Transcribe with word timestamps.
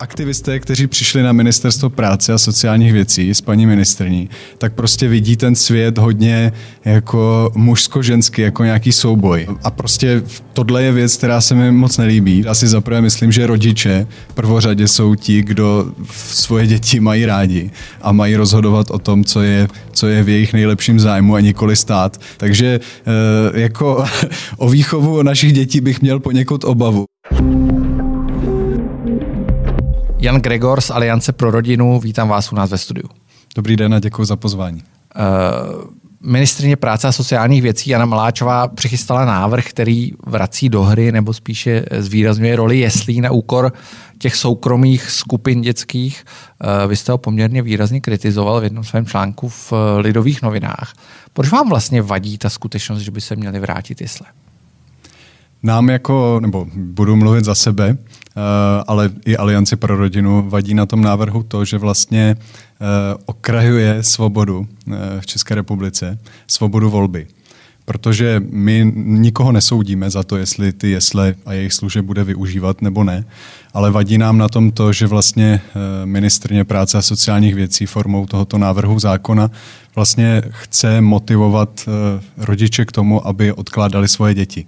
Aktivisté, 0.00 0.60
kteří 0.60 0.86
přišli 0.86 1.22
na 1.22 1.32
ministerstvo 1.32 1.90
práce 1.90 2.32
a 2.32 2.38
sociálních 2.38 2.92
věcí 2.92 3.34
s 3.34 3.40
paní 3.40 3.66
ministrní, 3.66 4.30
tak 4.58 4.74
prostě 4.74 5.08
vidí 5.08 5.36
ten 5.36 5.54
svět 5.54 5.98
hodně 5.98 6.52
jako 6.84 7.52
mužsko-ženský, 7.54 8.42
jako 8.42 8.64
nějaký 8.64 8.92
souboj. 8.92 9.46
A 9.62 9.70
prostě 9.70 10.22
tohle 10.52 10.82
je 10.82 10.92
věc, 10.92 11.16
která 11.16 11.40
se 11.40 11.54
mi 11.54 11.72
moc 11.72 11.98
nelíbí. 11.98 12.46
Asi 12.46 12.68
zaprvé 12.68 13.00
myslím, 13.00 13.32
že 13.32 13.46
rodiče 13.46 14.06
prvořadě 14.34 14.88
jsou 14.88 15.14
ti, 15.14 15.42
kdo 15.42 15.92
svoje 16.14 16.66
děti 16.66 17.00
mají 17.00 17.26
rádi 17.26 17.70
a 18.02 18.12
mají 18.12 18.36
rozhodovat 18.36 18.90
o 18.90 18.98
tom, 18.98 19.24
co 19.24 19.42
je, 19.42 19.68
co 19.92 20.08
je 20.08 20.22
v 20.22 20.28
jejich 20.28 20.52
nejlepším 20.52 21.00
zájmu 21.00 21.34
a 21.34 21.40
nikoli 21.40 21.76
stát. 21.76 22.20
Takže 22.36 22.80
eh, 22.80 23.60
jako 23.60 24.04
o 24.56 24.68
výchovu 24.68 25.22
našich 25.22 25.52
dětí 25.52 25.80
bych 25.80 26.02
měl 26.02 26.20
poněkud 26.20 26.64
obavu. 26.64 27.04
Jan 30.24 30.40
Gregor 30.40 30.80
z 30.80 30.90
Aliance 30.90 31.32
pro 31.32 31.50
rodinu, 31.50 32.00
vítám 32.00 32.28
vás 32.28 32.52
u 32.52 32.54
nás 32.56 32.70
ve 32.70 32.78
studiu. 32.78 33.08
Dobrý 33.56 33.76
den 33.76 33.94
a 33.94 34.00
děkuji 34.00 34.24
za 34.24 34.36
pozvání. 34.36 34.82
Uh, 34.82 35.90
ministrině 36.20 36.76
práce 36.76 37.08
a 37.08 37.12
sociálních 37.12 37.62
věcí 37.62 37.90
Jana 37.90 38.04
Maláčová 38.04 38.68
přichystala 38.68 39.24
návrh, 39.24 39.64
který 39.68 40.12
vrací 40.26 40.68
do 40.68 40.82
hry 40.82 41.12
nebo 41.12 41.32
spíše 41.32 41.84
zvýrazňuje 41.98 42.56
roli 42.56 42.78
jeslí 42.78 43.20
na 43.20 43.30
úkor 43.30 43.72
těch 44.18 44.36
soukromých 44.36 45.10
skupin 45.10 45.60
dětských. 45.60 46.24
Uh, 46.64 46.90
vy 46.90 46.96
jste 46.96 47.12
ho 47.12 47.18
poměrně 47.18 47.62
výrazně 47.62 48.00
kritizoval 48.00 48.60
v 48.60 48.64
jednom 48.64 48.84
svém 48.84 49.06
článku 49.06 49.48
v 49.48 49.72
Lidových 49.98 50.42
novinách. 50.42 50.92
Proč 51.32 51.48
vám 51.48 51.68
vlastně 51.68 52.02
vadí 52.02 52.38
ta 52.38 52.50
skutečnost, 52.50 53.00
že 53.00 53.10
by 53.10 53.20
se 53.20 53.36
měly 53.36 53.60
vrátit 53.60 54.00
jesle? 54.00 54.26
Nám 55.64 55.90
jako, 55.90 56.38
nebo 56.42 56.66
budu 56.74 57.16
mluvit 57.16 57.44
za 57.44 57.54
sebe, 57.54 57.96
eh, 57.96 58.40
ale 58.86 59.10
i 59.26 59.36
Alianci 59.36 59.76
pro 59.76 59.96
rodinu 59.96 60.44
vadí 60.48 60.74
na 60.74 60.86
tom 60.86 61.02
návrhu 61.02 61.42
to, 61.42 61.64
že 61.64 61.78
vlastně 61.78 62.36
eh, 62.36 62.84
okrajuje 63.26 64.02
svobodu 64.02 64.66
eh, 64.66 64.92
v 65.20 65.26
České 65.26 65.54
republice, 65.54 66.18
svobodu 66.46 66.90
volby. 66.90 67.26
Protože 67.84 68.42
my 68.50 68.92
nikoho 68.94 69.52
nesoudíme 69.52 70.10
za 70.10 70.22
to, 70.22 70.36
jestli 70.36 70.72
ty 70.72 70.90
jesle 70.90 71.34
a 71.46 71.52
jejich 71.52 71.72
služeb 71.72 72.04
bude 72.04 72.24
využívat 72.24 72.82
nebo 72.82 73.04
ne, 73.04 73.24
ale 73.74 73.90
vadí 73.90 74.18
nám 74.18 74.38
na 74.38 74.48
tom 74.48 74.70
to, 74.70 74.92
že 74.92 75.06
vlastně 75.06 75.60
ministrně 76.04 76.64
práce 76.64 76.98
a 76.98 77.02
sociálních 77.02 77.54
věcí 77.54 77.86
formou 77.86 78.26
tohoto 78.26 78.58
návrhu 78.58 78.98
zákona 78.98 79.50
vlastně 79.94 80.42
chce 80.48 81.00
motivovat 81.00 81.88
rodiče 82.36 82.84
k 82.84 82.92
tomu, 82.92 83.26
aby 83.26 83.52
odkládali 83.52 84.08
svoje 84.08 84.34
děti. 84.34 84.66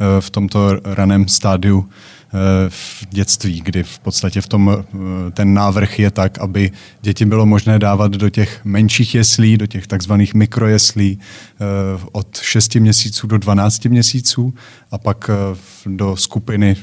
Eh, 0.00 0.20
v 0.20 0.30
tomto 0.30 0.80
raném 0.84 1.28
stádiu 1.28 1.88
eh, 1.88 2.30
v 2.68 3.06
dětství, 3.10 3.60
kdy 3.60 3.82
v 3.82 3.98
podstatě 3.98 4.40
v 4.40 4.46
tom 4.46 4.70
eh, 4.70 5.30
ten 5.30 5.54
návrh 5.54 5.98
je 5.98 6.10
tak, 6.10 6.38
aby 6.38 6.70
děti 7.00 7.24
bylo 7.24 7.46
možné 7.46 7.78
dávat 7.78 8.12
do 8.12 8.30
těch 8.30 8.60
menších 8.64 9.14
jeslí, 9.14 9.56
do 9.56 9.66
těch 9.66 9.86
takzvaných 9.86 10.34
mikrojeslí 10.34 11.18
od 12.12 12.38
6 12.40 12.74
měsíců 12.74 13.26
do 13.26 13.38
12 13.38 13.84
měsíců 13.84 14.54
a 14.90 14.98
pak 14.98 15.30
do 15.86 16.16
skupiny 16.16 16.76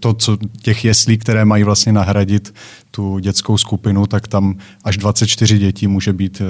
to, 0.00 0.14
co 0.14 0.38
těch 0.62 0.84
jeslí, 0.84 1.18
které 1.18 1.44
mají 1.44 1.64
vlastně 1.64 1.92
nahradit 1.92 2.54
tu 2.94 3.18
dětskou 3.18 3.58
skupinu, 3.58 4.06
tak 4.06 4.28
tam 4.28 4.56
až 4.84 4.96
24 4.96 5.58
dětí 5.58 5.86
může 5.86 6.12
být 6.12 6.42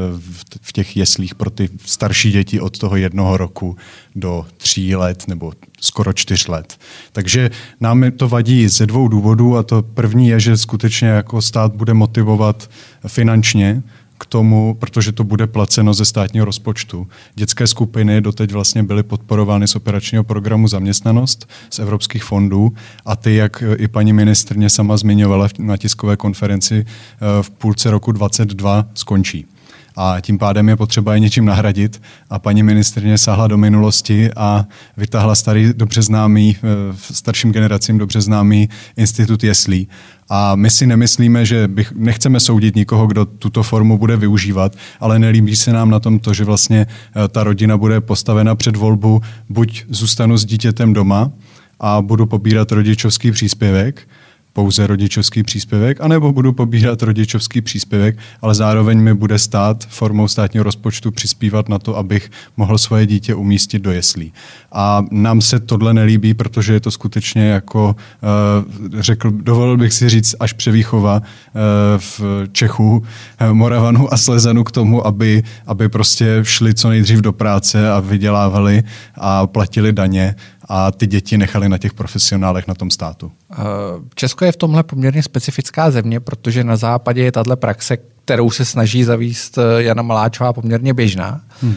v 0.62 0.72
těch 0.72 0.96
jeslích 0.96 1.34
pro 1.34 1.50
ty 1.50 1.68
starší 1.84 2.32
děti 2.32 2.60
od 2.60 2.78
toho 2.78 2.96
jednoho 2.96 3.36
roku 3.36 3.76
do 4.14 4.46
tří 4.56 4.96
let 4.96 5.28
nebo 5.28 5.52
skoro 5.80 6.12
čtyř 6.12 6.48
let. 6.48 6.78
Takže 7.12 7.50
nám 7.80 8.04
to 8.16 8.28
vadí 8.28 8.68
ze 8.68 8.86
dvou 8.86 9.08
důvodů 9.08 9.56
a 9.56 9.62
to 9.62 9.82
první 9.82 10.28
je, 10.28 10.40
že 10.40 10.56
skutečně 10.56 11.08
jako 11.08 11.42
stát 11.42 11.74
bude 11.74 11.94
motivovat 11.94 12.70
finančně 13.06 13.82
k 14.22 14.26
tomu, 14.26 14.74
protože 14.74 15.12
to 15.12 15.24
bude 15.24 15.46
placeno 15.46 15.94
ze 15.94 16.04
státního 16.04 16.44
rozpočtu. 16.44 17.08
Dětské 17.34 17.66
skupiny 17.66 18.20
doteď 18.20 18.52
vlastně 18.52 18.82
byly 18.82 19.02
podporovány 19.02 19.68
z 19.68 19.76
operačního 19.76 20.24
programu 20.24 20.68
Zaměstnanost 20.68 21.48
z 21.70 21.78
evropských 21.78 22.24
fondů 22.24 22.72
a 23.04 23.16
ty, 23.16 23.34
jak 23.34 23.62
i 23.76 23.88
paní 23.88 24.12
ministrně 24.12 24.70
sama 24.70 24.96
zmiňovala 24.96 25.48
na 25.58 25.76
tiskové 25.76 26.16
konferenci 26.16 26.84
eh, 26.86 27.42
v 27.42 27.50
půlce 27.50 27.90
roku 27.90 28.12
2022, 28.12 28.86
skončí 28.94 29.51
a 29.96 30.16
tím 30.20 30.38
pádem 30.38 30.68
je 30.68 30.76
potřeba 30.76 31.14
je 31.14 31.20
něčím 31.20 31.44
nahradit. 31.44 32.02
A 32.30 32.38
paní 32.38 32.62
ministrně 32.62 33.18
sáhla 33.18 33.46
do 33.46 33.58
minulosti 33.58 34.30
a 34.36 34.66
vytáhla 34.96 35.34
starý, 35.34 35.72
dobře 35.76 36.02
známý, 36.02 36.56
eh, 36.56 36.96
starším 37.12 37.52
generacím 37.52 37.98
dobře 37.98 38.20
známý 38.20 38.68
institut 38.96 39.44
jeslí. 39.44 39.88
A 40.28 40.56
my 40.56 40.70
si 40.70 40.86
nemyslíme, 40.86 41.46
že 41.46 41.68
bych, 41.68 41.92
nechceme 41.92 42.40
soudit 42.40 42.76
nikoho, 42.76 43.06
kdo 43.06 43.24
tuto 43.24 43.62
formu 43.62 43.98
bude 43.98 44.16
využívat, 44.16 44.76
ale 45.00 45.18
nelíbí 45.18 45.56
se 45.56 45.72
nám 45.72 45.90
na 45.90 46.00
tom 46.00 46.18
to, 46.18 46.34
že 46.34 46.44
vlastně 46.44 46.86
eh, 46.86 47.28
ta 47.28 47.44
rodina 47.44 47.76
bude 47.76 48.00
postavena 48.00 48.54
před 48.54 48.76
volbu, 48.76 49.20
buď 49.48 49.84
zůstanu 49.88 50.36
s 50.36 50.44
dítětem 50.44 50.92
doma 50.92 51.30
a 51.80 52.02
budu 52.02 52.26
pobírat 52.26 52.72
rodičovský 52.72 53.32
příspěvek, 53.32 54.08
pouze 54.52 54.86
rodičovský 54.86 55.42
příspěvek, 55.42 56.00
anebo 56.00 56.32
budu 56.32 56.52
pobírat 56.52 57.02
rodičovský 57.02 57.60
příspěvek, 57.60 58.18
ale 58.42 58.54
zároveň 58.54 59.00
mi 59.00 59.14
bude 59.14 59.38
stát 59.38 59.84
formou 59.88 60.28
státního 60.28 60.62
rozpočtu 60.62 61.10
přispívat 61.10 61.68
na 61.68 61.78
to, 61.78 61.96
abych 61.96 62.30
mohl 62.56 62.78
svoje 62.78 63.06
dítě 63.06 63.34
umístit 63.34 63.82
do 63.82 63.92
jeslí. 63.92 64.32
A 64.72 65.04
nám 65.10 65.40
se 65.40 65.60
tohle 65.60 65.94
nelíbí, 65.94 66.34
protože 66.34 66.72
je 66.72 66.80
to 66.80 66.90
skutečně 66.90 67.48
jako, 67.48 67.96
uh, 68.76 69.00
řekl, 69.00 69.30
dovolil 69.30 69.76
bych 69.76 69.92
si 69.92 70.08
říct, 70.08 70.34
až 70.40 70.52
převýchova 70.52 71.16
uh, 71.16 71.22
v 71.98 72.20
Čechu, 72.52 72.96
uh, 72.96 73.52
Moravanu 73.52 74.12
a 74.12 74.16
Slezanu 74.16 74.64
k 74.64 74.70
tomu, 74.70 75.06
aby, 75.06 75.42
aby 75.66 75.88
prostě 75.88 76.40
šli 76.42 76.74
co 76.74 76.88
nejdřív 76.88 77.18
do 77.18 77.32
práce 77.32 77.90
a 77.90 78.00
vydělávali 78.00 78.82
a 79.14 79.46
platili 79.46 79.92
daně 79.92 80.34
a 80.74 80.90
ty 80.90 81.06
děti 81.06 81.38
nechali 81.38 81.68
na 81.68 81.78
těch 81.78 81.92
profesionálech 81.92 82.68
na 82.68 82.74
tom 82.74 82.90
státu. 82.90 83.32
Česko 84.14 84.44
je 84.44 84.52
v 84.52 84.56
tomhle 84.56 84.82
poměrně 84.82 85.22
specifická 85.22 85.90
země, 85.90 86.20
protože 86.20 86.64
na 86.64 86.76
západě 86.76 87.22
je 87.22 87.32
tahle 87.32 87.56
praxe, 87.56 87.96
kterou 87.96 88.50
se 88.50 88.64
snaží 88.64 89.04
zavíst 89.04 89.58
eh, 89.58 89.82
Jana 89.82 90.02
Maláčová, 90.02 90.52
poměrně 90.52 90.94
běžná. 90.94 91.40
Hmm. 91.62 91.74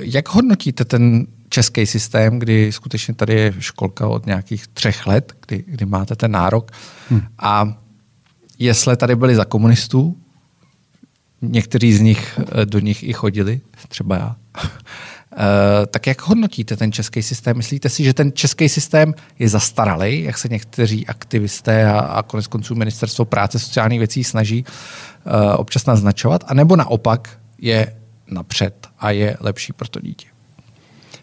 Jak 0.00 0.28
hodnotíte 0.28 0.84
ten 0.84 1.26
český 1.48 1.86
systém, 1.86 2.38
kdy 2.38 2.72
skutečně 2.72 3.14
tady 3.14 3.34
je 3.34 3.54
školka 3.58 4.08
od 4.08 4.26
nějakých 4.26 4.66
třech 4.66 5.06
let, 5.06 5.32
kdy, 5.46 5.64
kdy 5.66 5.86
máte 5.86 6.16
ten 6.16 6.30
nárok 6.30 6.70
hmm. 7.10 7.22
a 7.38 7.78
jestli 8.58 8.96
tady 8.96 9.16
byli 9.16 9.34
za 9.34 9.44
komunistů, 9.44 10.16
někteří 11.42 11.92
z 11.92 12.00
nich 12.00 12.40
eh, 12.40 12.66
do 12.66 12.78
nich 12.78 13.02
i 13.02 13.12
chodili, 13.12 13.60
třeba 13.88 14.16
já, 14.16 14.36
Eh, 14.45 14.45
tak 15.86 16.06
jak 16.06 16.22
hodnotíte 16.22 16.76
ten 16.76 16.92
český 16.92 17.22
systém? 17.22 17.56
Myslíte 17.56 17.88
si, 17.88 18.04
že 18.04 18.14
ten 18.14 18.32
český 18.32 18.68
systém 18.68 19.14
je 19.38 19.48
zastaralý, 19.48 20.22
jak 20.22 20.38
se 20.38 20.48
někteří 20.48 21.06
aktivisté 21.06 21.86
a, 21.86 21.98
a 21.98 22.22
konec 22.22 22.46
konců 22.46 22.74
ministerstvo 22.74 23.24
práce 23.24 23.58
sociálních 23.58 23.98
věcí 23.98 24.24
snaží 24.24 24.64
uh, 24.64 25.32
občas 25.56 25.86
naznačovat, 25.86 26.44
anebo 26.46 26.76
naopak 26.76 27.38
je 27.58 27.96
napřed 28.30 28.88
a 28.98 29.10
je 29.10 29.36
lepší 29.40 29.72
pro 29.72 29.88
to 29.88 30.00
dítě? 30.00 30.26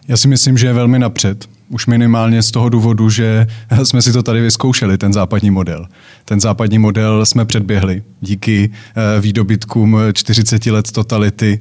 Já 0.08 0.18
si 0.18 0.28
myslím, 0.28 0.58
že 0.58 0.68
je 0.68 0.74
velmi 0.74 1.00
napřed. 1.00 1.50
Už 1.70 1.86
minimálně 1.88 2.44
z 2.44 2.52
toho 2.52 2.70
důvodu, 2.70 3.10
že 3.10 3.48
jsme 3.84 4.02
si 4.02 4.14
to 4.14 4.24
tady 4.24 4.42
vyzkoušeli, 4.42 4.98
ten 4.98 5.14
západní 5.14 5.52
model. 5.52 5.88
Ten 6.26 6.40
západní 6.40 6.80
model 6.80 7.26
jsme 7.26 7.46
předběhli 7.46 8.04
díky 8.22 8.70
uh, 8.70 9.24
výdobytkům 9.24 9.98
40 10.14 10.66
let 10.66 10.92
totality 10.92 11.60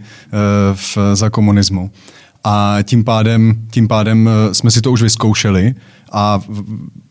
za 1.15 1.31
komunismu. 1.31 1.91
A 2.45 2.79
tím 2.83 3.05
pádem, 3.05 3.67
tím 3.71 3.89
pádem 3.89 4.29
eh, 4.29 4.55
jsme 4.55 4.71
si 4.71 4.81
to 4.81 4.93
už 4.93 5.03
vyzkoušeli 5.03 5.75
a 6.13 6.41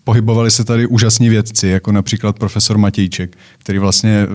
pohybovali 0.03 0.51
se 0.51 0.63
tady 0.63 0.87
úžasní 0.87 1.29
vědci, 1.29 1.67
jako 1.67 1.91
například 1.91 2.39
profesor 2.39 2.77
Matějček, 2.77 3.37
který 3.57 3.79
vlastně 3.79 4.11
eh, 4.11 4.27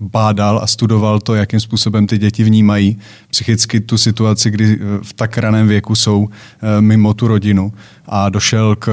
bádal 0.00 0.60
a 0.62 0.66
studoval 0.66 1.20
to, 1.20 1.34
jakým 1.34 1.60
způsobem 1.60 2.06
ty 2.06 2.18
děti 2.18 2.44
vnímají 2.44 2.98
psychicky 3.30 3.80
tu 3.80 3.98
situaci, 3.98 4.50
kdy 4.50 4.64
eh, 4.64 4.78
v 5.02 5.12
tak 5.12 5.38
raném 5.38 5.68
věku 5.68 5.94
jsou 5.94 6.28
mimo 6.80 7.14
tu 7.14 7.28
rodinu 7.28 7.72
a 8.06 8.28
došel 8.28 8.76
k, 8.76 8.88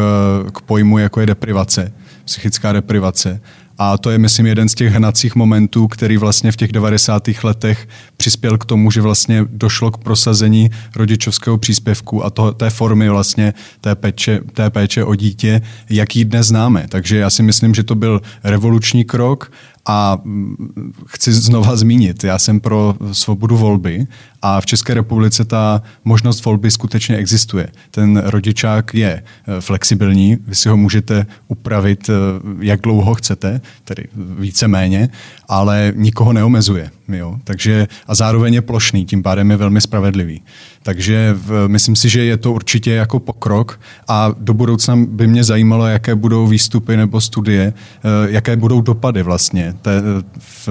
k 0.53 0.61
pojmu, 0.61 0.97
jako 0.97 1.19
je 1.19 1.25
deprivace, 1.25 1.93
psychická 2.25 2.73
deprivace. 2.73 3.41
A 3.81 3.97
to 3.97 4.11
je, 4.11 4.17
myslím, 4.17 4.45
jeden 4.45 4.69
z 4.69 4.75
těch 4.75 4.93
hnacích 4.93 5.35
momentů, 5.35 5.87
který 5.87 6.17
vlastně 6.17 6.51
v 6.51 6.55
těch 6.55 6.71
90. 6.71 7.23
letech 7.43 7.87
přispěl 8.17 8.57
k 8.57 8.65
tomu, 8.65 8.91
že 8.91 9.01
vlastně 9.01 9.45
došlo 9.49 9.91
k 9.91 9.97
prosazení 9.97 10.69
rodičovského 10.95 11.57
příspěvku 11.57 12.25
a 12.25 12.29
to, 12.29 12.51
té 12.51 12.69
formy 12.69 13.09
vlastně 13.09 13.53
té 13.81 13.95
péče, 13.95 14.39
té 14.53 14.69
péče 14.69 15.03
o 15.03 15.15
dítě, 15.15 15.61
jaký 15.89 16.25
dnes 16.25 16.47
známe. 16.47 16.85
Takže 16.89 17.17
já 17.17 17.29
si 17.29 17.43
myslím, 17.43 17.75
že 17.75 17.83
to 17.83 17.95
byl 17.95 18.21
revoluční 18.43 19.05
krok 19.05 19.51
A 19.85 20.17
mm, 20.23 20.93
chci 21.07 21.33
znova 21.33 21.75
zmínit, 21.75 22.23
já 22.23 22.39
jsem 22.39 22.59
pro 22.59 22.95
svobodu 23.11 23.57
volby 23.57 24.07
a 24.41 24.61
v 24.61 24.65
České 24.65 24.93
republice 24.93 25.45
ta 25.45 25.81
možnost 26.05 26.45
volby 26.45 26.71
skutečně 26.71 27.15
existuje. 27.15 27.67
Ten 27.91 28.17
rodičák 28.17 28.93
je 28.93 29.23
eh, 29.23 29.61
flexibilní, 29.61 30.37
vy 30.47 30.55
si 30.55 30.69
ho 30.69 30.77
můžete 30.77 31.25
upravit, 31.47 32.09
eh, 32.09 32.13
jak 32.59 32.81
dlouho 32.81 33.15
chcete, 33.15 33.61
tedy 33.83 34.03
více-méně, 34.15 35.09
ale 35.47 35.93
nikoho 35.95 36.33
neomezuje. 36.33 36.91
Jo? 37.17 37.37
Takže, 37.43 37.87
a 38.07 38.15
zároveň 38.15 38.53
je 38.53 38.61
plošný, 38.61 39.05
tím 39.05 39.23
pádem 39.23 39.51
je 39.51 39.57
velmi 39.57 39.81
spravedlivý. 39.81 40.41
Takže 40.83 41.33
v, 41.33 41.67
myslím 41.67 41.95
si, 41.95 42.09
že 42.09 42.23
je 42.23 42.37
to 42.37 42.53
určitě 42.53 42.91
jako 42.91 43.19
pokrok 43.19 43.79
a 44.07 44.31
do 44.39 44.53
budoucna 44.53 44.95
by 44.95 45.27
mě 45.27 45.43
zajímalo, 45.43 45.87
jaké 45.87 46.15
budou 46.15 46.47
výstupy 46.47 46.97
nebo 46.97 47.21
studie, 47.21 47.73
eh, 47.73 48.31
jaké 48.31 48.55
budou 48.55 48.81
dopady 48.81 49.23
vlastně 49.23 49.73
té, 49.81 50.01
v, 50.39 50.69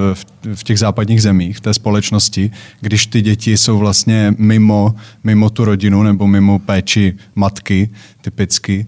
v 0.55 0.65
těch 0.65 0.79
západních 0.79 1.23
zemích, 1.23 1.57
v 1.57 1.61
té 1.61 1.75
společnosti, 1.75 2.51
když 2.81 3.07
ty 3.07 3.23
děti 3.23 3.59
jsou 3.59 3.79
vlastně 3.79 4.35
mimo, 4.39 4.95
mimo 5.25 5.51
tu 5.51 5.65
rodinu 5.65 6.03
nebo 6.03 6.27
mimo 6.27 6.59
péči 6.59 7.15
matky 7.35 7.91
typicky 8.21 8.87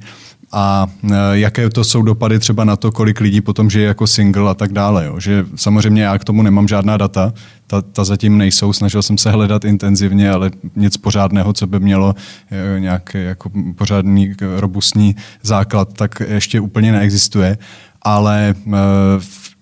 a 0.53 0.87
e, 1.11 1.17
jaké 1.33 1.71
to 1.71 1.85
jsou 1.85 2.03
dopady 2.03 2.39
třeba 2.39 2.65
na 2.65 2.77
to, 2.77 2.93
kolik 2.93 3.21
lidí 3.21 3.41
potom 3.41 3.71
žije 3.71 3.87
jako 3.87 4.07
single 4.07 4.51
a 4.51 4.55
tak 4.55 4.73
dále. 4.73 5.07
Jo. 5.07 5.21
Že 5.21 5.47
samozřejmě 5.55 6.03
já 6.03 6.19
k 6.19 6.25
tomu 6.25 6.43
nemám 6.43 6.69
žádná 6.69 6.97
data, 6.97 7.33
ta, 7.67 7.83
ta 7.83 8.05
zatím 8.05 8.39
nejsou, 8.39 8.73
snažil 8.73 9.03
jsem 9.03 9.19
se 9.19 9.31
hledat 9.31 9.65
intenzivně, 9.65 10.31
ale 10.31 10.51
nic 10.77 10.97
pořádného, 10.97 11.53
co 11.53 11.67
by 11.67 11.81
mělo 11.81 12.15
e, 12.51 12.81
nějaký 12.81 13.19
jako 13.25 13.51
pořádný 13.77 14.35
robustní 14.57 15.17
základ, 15.43 15.93
tak 15.93 16.23
ještě 16.29 16.61
úplně 16.61 16.93
neexistuje. 16.93 17.59
Ale 18.03 18.55
e, 18.67 18.77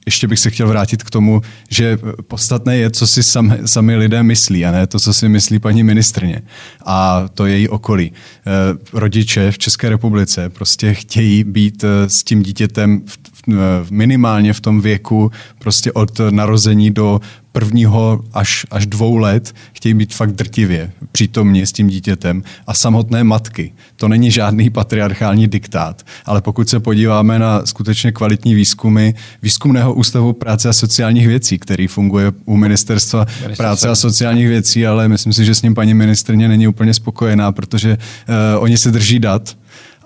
ještě 0.09 0.27
bych 0.29 0.39
se 0.39 0.51
chtěl 0.51 0.69
vrátit 0.69 1.03
k 1.03 1.11
tomu, 1.11 1.43
že 1.71 1.99
podstatné 2.29 2.77
je, 2.77 2.91
co 2.91 3.07
si 3.07 3.23
sami, 3.23 3.59
sami 3.65 3.97
lidé 3.97 4.23
myslí, 4.23 4.65
a 4.65 4.71
ne 4.71 4.87
to, 4.87 5.01
co 5.01 5.15
si 5.15 5.29
myslí 5.29 5.59
paní 5.59 5.83
ministrně 5.83 6.43
a 6.87 7.29
to 7.35 7.47
její 7.47 7.69
okolí. 7.69 8.13
Eh, 8.13 8.79
rodiče 8.93 9.53
v 9.53 9.59
České 9.59 9.89
republice 9.89 10.49
prostě 10.49 10.95
chtějí 10.95 11.45
být 11.45 11.85
eh, 11.85 12.09
s 12.09 12.25
tím 12.25 12.43
dítětem 12.43 13.03
v, 13.07 13.91
minimálně 13.91 14.53
v 14.53 14.61
tom 14.61 14.81
věku, 14.81 15.31
prostě 15.69 15.93
od 15.93 16.21
narození 16.31 16.91
do 16.91 17.21
prvního 17.53 18.21
až, 18.33 18.67
až 18.71 18.87
dvou 18.87 19.17
let 19.17 19.55
chtějí 19.73 19.95
být 19.95 20.15
fakt 20.15 20.33
drtivě 20.33 20.91
přítomně 21.13 21.67
s 21.67 21.73
tím 21.73 21.89
dítětem 21.89 22.43
a 22.67 22.75
samotné 22.75 23.25
matky. 23.25 23.73
To 23.97 24.09
není 24.09 24.31
žádný 24.31 24.71
patriarchální 24.71 25.47
diktát, 25.47 26.07
ale 26.27 26.41
pokud 26.41 26.69
se 26.69 26.81
podíváme 26.81 27.39
na 27.39 27.67
skutečně 27.67 28.13
kvalitní 28.13 28.55
výzkumy 28.55 29.13
Výzkumného 29.43 29.95
ústavu 29.95 30.33
práce 30.33 30.69
a 30.69 30.73
sociálních 30.73 31.29
věcí, 31.29 31.59
který 31.59 31.87
funguje 31.87 32.33
u 32.45 32.57
Ministerstva 32.57 33.27
práce 33.57 33.89
a 33.89 33.95
sociálních 33.95 34.49
věcí, 34.49 34.87
ale 34.87 35.09
myslím 35.09 35.33
si, 35.33 35.45
že 35.45 35.55
s 35.55 35.63
ním 35.63 35.75
paní 35.75 35.95
ministrně 35.95 36.49
není 36.49 36.69
úplně 36.69 36.95
spokojená, 36.95 37.53
protože 37.53 37.99
uh, 37.99 38.63
oni 38.63 38.79
se 38.79 38.91
drží 38.91 39.19
dat, 39.19 39.57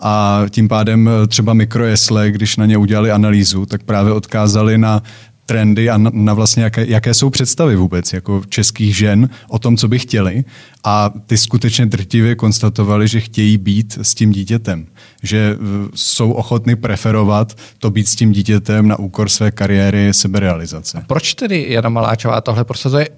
a 0.02 0.42
tím 0.50 0.68
pádem 0.68 1.08
eh, 1.08 1.26
třeba 1.26 1.54
mikrojesle, 1.54 2.30
když 2.30 2.56
na 2.56 2.66
ně 2.66 2.76
udělali 2.76 3.10
analýzu, 3.10 3.66
tak 3.66 3.82
právě 3.82 4.12
odkázali 4.12 4.78
na 4.78 5.02
trendy 5.46 5.90
a 5.90 5.98
na, 5.98 6.10
na 6.14 6.34
vlastně 6.34 6.62
jaké, 6.62 6.86
jaké 6.86 7.14
jsou 7.14 7.30
představy 7.30 7.76
vůbec 7.76 8.12
jako 8.12 8.42
českých 8.48 8.96
žen 8.96 9.30
o 9.48 9.58
tom, 9.58 9.76
co 9.76 9.88
by 9.88 9.98
chtěli 9.98 10.44
a 10.84 11.10
ty 11.26 11.38
skutečně 11.38 11.86
drtivě 11.86 12.34
konstatovali, 12.34 13.08
že 13.08 13.20
chtějí 13.20 13.58
být 13.58 13.98
s 14.02 14.14
tím 14.14 14.30
dítětem, 14.30 14.86
že 15.22 15.56
eh, 15.56 15.88
jsou 15.94 16.32
ochotny 16.32 16.76
preferovat 16.76 17.56
to 17.78 17.90
být 17.90 18.08
s 18.08 18.14
tím 18.16 18.32
dítětem 18.32 18.88
na 18.88 18.98
úkor 18.98 19.28
své 19.28 19.50
kariéry, 19.50 20.14
seberealizace. 20.14 20.98
A 20.98 21.00
proč 21.06 21.34
tedy 21.34 21.66
Jana 21.68 21.88
Maláčová 21.88 22.40
tohle 22.40 22.64
prosazuje? 22.64 23.08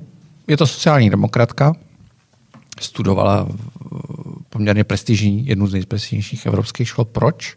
Je 0.49 0.56
to 0.56 0.67
sociální 0.67 1.11
demokratka, 1.11 1.75
studovala 2.81 3.49
poměrně 4.49 4.85
prestižní, 4.85 5.47
jednu 5.47 5.67
z 5.67 5.73
nejprestižnějších 5.73 6.47
evropských 6.47 6.88
škol. 6.88 7.05
Proč? 7.05 7.56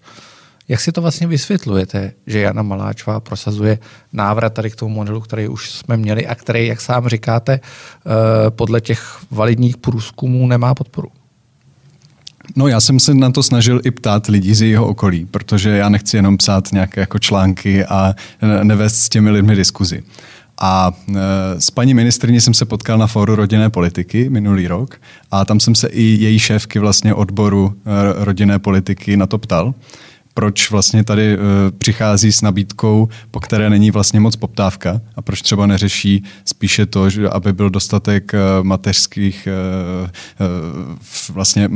Jak 0.68 0.80
si 0.80 0.92
to 0.92 1.02
vlastně 1.02 1.28
vysvětlujete, 1.28 2.12
že 2.28 2.40
Jana 2.40 2.62
Maláčová 2.62 3.20
prosazuje 3.20 3.80
návrat 4.14 4.54
tady 4.54 4.72
k 4.72 4.76
tomu 4.76 4.96
modelu, 4.96 5.22
který 5.22 5.48
už 5.48 5.72
jsme 5.72 5.98
měli 5.98 6.28
a 6.28 6.36
který, 6.36 6.68
jak 6.68 6.82
sám 6.82 7.08
říkáte, 7.08 7.54
eh, 7.60 8.50
podle 8.50 8.82
těch 8.82 9.18
validních 9.32 9.78
průzkumů 9.78 10.48
nemá 10.48 10.76
podporu? 10.76 11.10
No 12.56 12.68
já 12.68 12.82
jsem 12.82 13.00
se 13.00 13.14
na 13.14 13.32
to 13.32 13.44
snažil 13.44 13.82
i 13.84 13.92
ptát 13.92 14.28
lidí 14.28 14.56
z 14.56 14.62
jeho 14.62 14.88
okolí, 14.88 15.26
protože 15.26 15.70
já 15.70 15.90
nechci 15.90 16.18
jenom 16.18 16.38
psát 16.38 16.72
nějaké 16.72 17.02
jako 17.02 17.20
články 17.20 17.86
a 17.86 18.14
nevést 18.64 18.96
s 18.96 19.10
těmi 19.10 19.30
lidmi 19.30 19.56
diskuzi. 19.56 20.04
A 20.62 20.92
e, 21.10 21.62
s 21.62 21.72
paní 21.72 21.94
ministrní 21.94 22.42
jsem 22.42 22.54
se 22.54 22.66
potkal 22.66 22.98
na 22.98 23.08
fóru 23.08 23.36
rodinné 23.36 23.70
politiky 23.70 24.30
minulý 24.30 24.68
rok 24.68 24.96
a 25.32 25.46
tam 25.46 25.60
jsem 25.60 25.76
se 25.76 25.88
i 25.88 26.02
její 26.02 26.40
šéfky 26.40 26.80
vlastně 26.80 27.14
odboru 27.14 27.74
e, 27.86 28.26
rodinné 28.26 28.60
politiky 28.60 29.18
na 29.18 29.28
to 29.28 29.38
ptal 29.38 29.74
proč 30.38 30.72
vlastně 30.72 31.04
tady 31.04 31.34
e, 31.34 31.38
přichází 31.78 32.32
s 32.32 32.42
nabídkou, 32.42 33.10
po 33.32 33.40
které 33.40 33.70
není 33.70 33.92
vlastně 33.92 34.20
moc 34.20 34.36
poptávka 34.36 35.02
a 35.16 35.22
proč 35.22 35.42
třeba 35.42 35.66
neřeší 35.68 36.24
spíše 36.46 36.86
to, 36.86 37.10
že 37.10 37.30
aby 37.30 37.54
byl 37.54 37.70
dostatek 37.70 38.32
mateřských 38.62 39.48
vlastně 41.34 41.70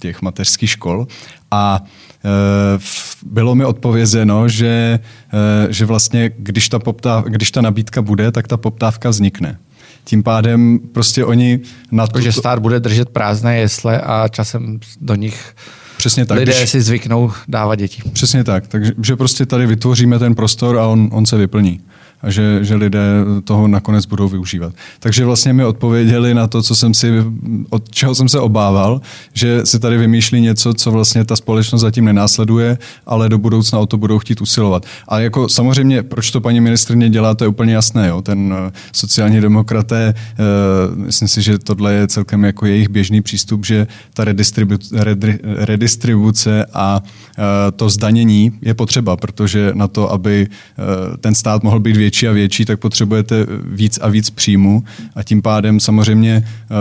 těch 0.00 0.22
mateřských 0.22 0.70
škol 0.70 1.06
a 1.50 1.84
Eh, 2.24 2.78
bylo 3.26 3.54
mi 3.54 3.64
odpovězeno, 3.64 4.48
že, 4.48 4.98
eh, 5.32 5.72
že 5.72 5.86
vlastně 5.86 6.30
když 6.36 6.68
ta, 6.68 6.78
poptáv, 6.78 7.24
když 7.24 7.50
ta 7.50 7.60
nabídka 7.60 8.02
bude, 8.02 8.32
tak 8.32 8.48
ta 8.48 8.56
poptávka 8.56 9.10
vznikne. 9.10 9.58
Tím 10.04 10.22
pádem 10.22 10.78
prostě 10.92 11.24
oni 11.24 11.60
na 11.90 12.06
to... 12.06 12.20
Že 12.20 12.32
stát 12.32 12.58
bude 12.58 12.80
držet 12.80 13.08
prázdné 13.08 13.58
jesle 13.58 14.00
a 14.00 14.28
časem 14.28 14.80
do 15.00 15.14
nich 15.14 15.54
Přesně 15.98 16.26
tak. 16.26 16.38
Lidé 16.38 16.52
když... 16.56 16.70
si 16.70 16.80
zvyknou 16.80 17.32
dávat 17.48 17.74
děti. 17.74 18.02
Přesně 18.12 18.44
tak. 18.44 18.66
Takže 18.66 18.92
že 19.02 19.16
prostě 19.16 19.46
tady 19.46 19.66
vytvoříme 19.66 20.18
ten 20.18 20.34
prostor 20.34 20.78
a 20.78 20.86
on, 20.86 21.08
on 21.12 21.26
se 21.26 21.36
vyplní 21.36 21.80
a 22.22 22.30
že, 22.30 22.64
že 22.64 22.74
lidé 22.74 23.00
toho 23.44 23.68
nakonec 23.68 24.06
budou 24.06 24.28
využívat. 24.28 24.74
Takže 25.00 25.24
vlastně 25.24 25.52
mi 25.52 25.64
odpověděli 25.64 26.34
na 26.34 26.46
to, 26.46 26.62
co 26.62 26.74
jsem 26.74 26.94
si, 26.94 27.12
od 27.70 27.90
čeho 27.90 28.14
jsem 28.14 28.28
se 28.28 28.40
obával, 28.40 29.00
že 29.32 29.66
si 29.66 29.78
tady 29.78 29.98
vymýšlí 29.98 30.40
něco, 30.40 30.74
co 30.74 30.90
vlastně 30.90 31.24
ta 31.24 31.36
společnost 31.36 31.80
zatím 31.80 32.04
nenásleduje, 32.04 32.78
ale 33.06 33.28
do 33.28 33.38
budoucna 33.38 33.78
o 33.78 33.86
to 33.86 33.96
budou 33.96 34.18
chtít 34.18 34.40
usilovat. 34.40 34.86
A 35.08 35.20
jako 35.20 35.48
samozřejmě, 35.48 36.02
proč 36.02 36.30
to 36.30 36.40
paní 36.40 36.60
ministrně 36.60 37.10
dělá, 37.10 37.34
to 37.34 37.44
je 37.44 37.48
úplně 37.48 37.74
jasné. 37.74 38.08
Jo? 38.08 38.22
Ten 38.22 38.52
uh, 38.52 38.72
sociální 38.92 39.40
demokraté, 39.40 40.14
uh, 40.94 40.96
myslím 40.96 41.28
si, 41.28 41.42
že 41.42 41.58
tohle 41.58 41.94
je 41.94 42.08
celkem 42.08 42.44
jako 42.44 42.66
jejich 42.66 42.88
běžný 42.88 43.22
přístup, 43.22 43.66
že 43.66 43.86
ta 44.14 44.24
redistribuce, 44.24 44.96
redistribuce 45.42 46.66
a 46.74 47.02
uh, 47.02 47.44
to 47.76 47.90
zdanění 47.90 48.52
je 48.62 48.74
potřeba, 48.74 49.16
protože 49.16 49.70
na 49.74 49.88
to, 49.88 50.12
aby 50.12 50.46
ten 51.20 51.34
stát 51.34 51.62
mohl 51.62 51.80
být 51.80 51.96
větší, 51.96 52.07
větší 52.08 52.28
a 52.28 52.32
větší, 52.32 52.64
tak 52.64 52.80
potřebujete 52.80 53.46
víc 53.64 53.98
a 54.02 54.08
víc 54.08 54.30
příjmu 54.30 54.84
a 55.14 55.22
tím 55.22 55.42
pádem 55.42 55.80
samozřejmě, 55.80 56.44
eh, 56.44 56.74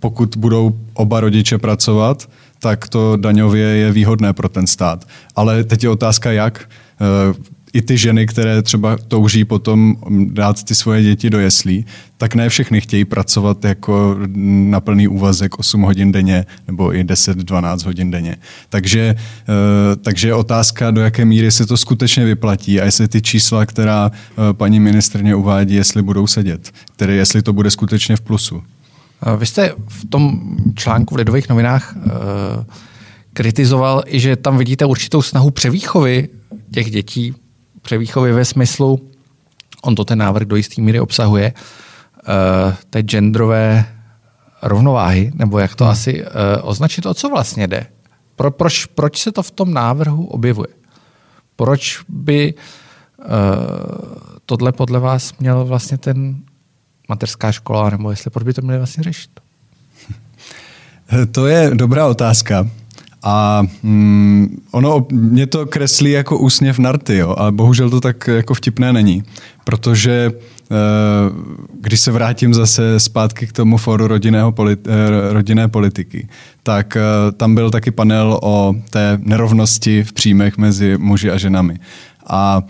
pokud 0.00 0.36
budou 0.36 0.78
oba 0.94 1.20
rodiče 1.20 1.58
pracovat, 1.58 2.30
tak 2.58 2.88
to 2.88 3.16
daňově 3.16 3.66
je 3.66 3.92
výhodné 3.92 4.32
pro 4.32 4.48
ten 4.48 4.66
stát. 4.66 5.08
Ale 5.36 5.64
teď 5.64 5.82
je 5.82 5.90
otázka, 5.90 6.32
jak 6.32 6.60
eh, 6.60 7.34
i 7.72 7.82
ty 7.82 7.98
ženy, 7.98 8.26
které 8.26 8.62
třeba 8.62 8.98
touží 9.08 9.44
potom 9.44 9.96
dát 10.24 10.64
ty 10.64 10.74
svoje 10.74 11.02
děti 11.02 11.30
do 11.30 11.40
jeslí, 11.40 11.86
tak 12.16 12.34
ne 12.34 12.48
všechny 12.48 12.80
chtějí 12.80 13.04
pracovat 13.04 13.64
jako 13.64 14.16
na 14.36 14.80
plný 14.80 15.08
úvazek 15.08 15.58
8 15.58 15.82
hodin 15.82 16.12
denně 16.12 16.46
nebo 16.66 16.94
i 16.94 17.04
10-12 17.04 17.86
hodin 17.86 18.10
denně. 18.10 18.36
Takže, 18.68 19.16
eh, 19.48 19.96
takže 19.96 20.28
je 20.28 20.34
otázka, 20.34 20.90
do 20.90 21.00
jaké 21.00 21.24
míry 21.24 21.50
se 21.50 21.66
to 21.66 21.76
skutečně 21.76 22.24
vyplatí 22.24 22.80
a 22.80 22.84
jestli 22.84 23.08
ty 23.08 23.22
čísla, 23.22 23.66
která 23.66 24.10
eh, 24.14 24.52
paní 24.52 24.80
ministrně 24.80 25.34
uvádí, 25.34 25.74
jestli 25.74 26.02
budou 26.02 26.26
sedět, 26.26 26.70
tedy 26.96 27.16
jestli 27.16 27.42
to 27.42 27.52
bude 27.52 27.70
skutečně 27.70 28.16
v 28.16 28.20
plusu. 28.20 28.62
Eh, 29.26 29.36
vy 29.36 29.46
jste 29.46 29.72
v 29.88 30.04
tom 30.04 30.40
článku 30.74 31.14
v 31.14 31.18
Lidových 31.18 31.48
novinách 31.48 31.96
kritizoval 33.32 34.02
i, 34.06 34.20
že 34.20 34.36
tam 34.36 34.58
vidíte 34.58 34.84
určitou 34.84 35.22
snahu 35.22 35.50
převýchovy 35.50 36.28
těch 36.72 36.90
dětí 36.90 37.34
převýchovy 37.82 38.32
ve 38.32 38.44
smyslu, 38.44 39.10
on 39.82 39.94
to 39.94 40.04
ten 40.04 40.18
návrh 40.18 40.46
do 40.46 40.56
jisté 40.56 40.82
míry 40.82 41.00
obsahuje, 41.00 41.52
uh, 41.52 42.74
té 42.90 43.02
genderové 43.02 43.84
rovnováhy, 44.62 45.32
nebo 45.34 45.58
jak 45.58 45.74
to 45.74 45.84
hmm. 45.84 45.92
asi 45.92 46.22
uh, 46.22 46.28
označit, 46.62 47.06
o 47.06 47.14
co 47.14 47.28
vlastně 47.28 47.66
jde? 47.66 47.86
Pro, 48.36 48.50
proč, 48.50 48.86
proč 48.86 49.22
se 49.22 49.32
to 49.32 49.42
v 49.42 49.50
tom 49.50 49.74
návrhu 49.74 50.26
objevuje? 50.26 50.68
Proč 51.56 52.00
by 52.08 52.54
uh, 52.54 53.26
tohle 54.46 54.72
podle 54.72 54.98
vás 55.00 55.38
měl 55.38 55.64
vlastně 55.64 55.98
ten 55.98 56.36
mateřská 57.08 57.52
škola, 57.52 57.90
nebo 57.90 58.10
jestli 58.10 58.30
proč 58.30 58.44
by 58.44 58.52
to 58.54 58.62
měli 58.62 58.78
vlastně 58.78 59.02
řešit? 59.02 59.30
To 61.32 61.46
je 61.46 61.70
dobrá 61.74 62.06
otázka. 62.06 62.66
A 63.22 63.62
mm, 63.82 64.62
ono 64.70 65.06
mě 65.12 65.46
to 65.46 65.66
kreslí 65.66 66.10
jako 66.10 66.38
úsměv 66.38 66.78
narty, 66.78 67.16
jo, 67.16 67.34
ale 67.38 67.52
bohužel 67.52 67.90
to 67.90 68.00
tak 68.00 68.26
jako 68.26 68.54
vtipné 68.54 68.92
není, 68.92 69.22
protože 69.64 70.32
eh, 70.32 70.76
když 71.80 72.00
se 72.00 72.12
vrátím 72.12 72.54
zase 72.54 73.00
zpátky 73.00 73.46
k 73.46 73.52
tomu 73.52 73.76
fóru 73.76 74.06
rodinného 74.06 74.52
politi- 74.52 74.90
eh, 74.90 75.32
rodinné 75.32 75.68
politiky, 75.68 76.28
tak 76.62 76.96
eh, 76.96 77.02
tam 77.32 77.54
byl 77.54 77.70
taky 77.70 77.90
panel 77.90 78.38
o 78.42 78.74
té 78.90 79.18
nerovnosti 79.22 80.04
v 80.04 80.12
příjmech 80.12 80.58
mezi 80.58 80.98
muži 80.98 81.30
a 81.30 81.38
ženami. 81.38 81.78
A 82.26 82.62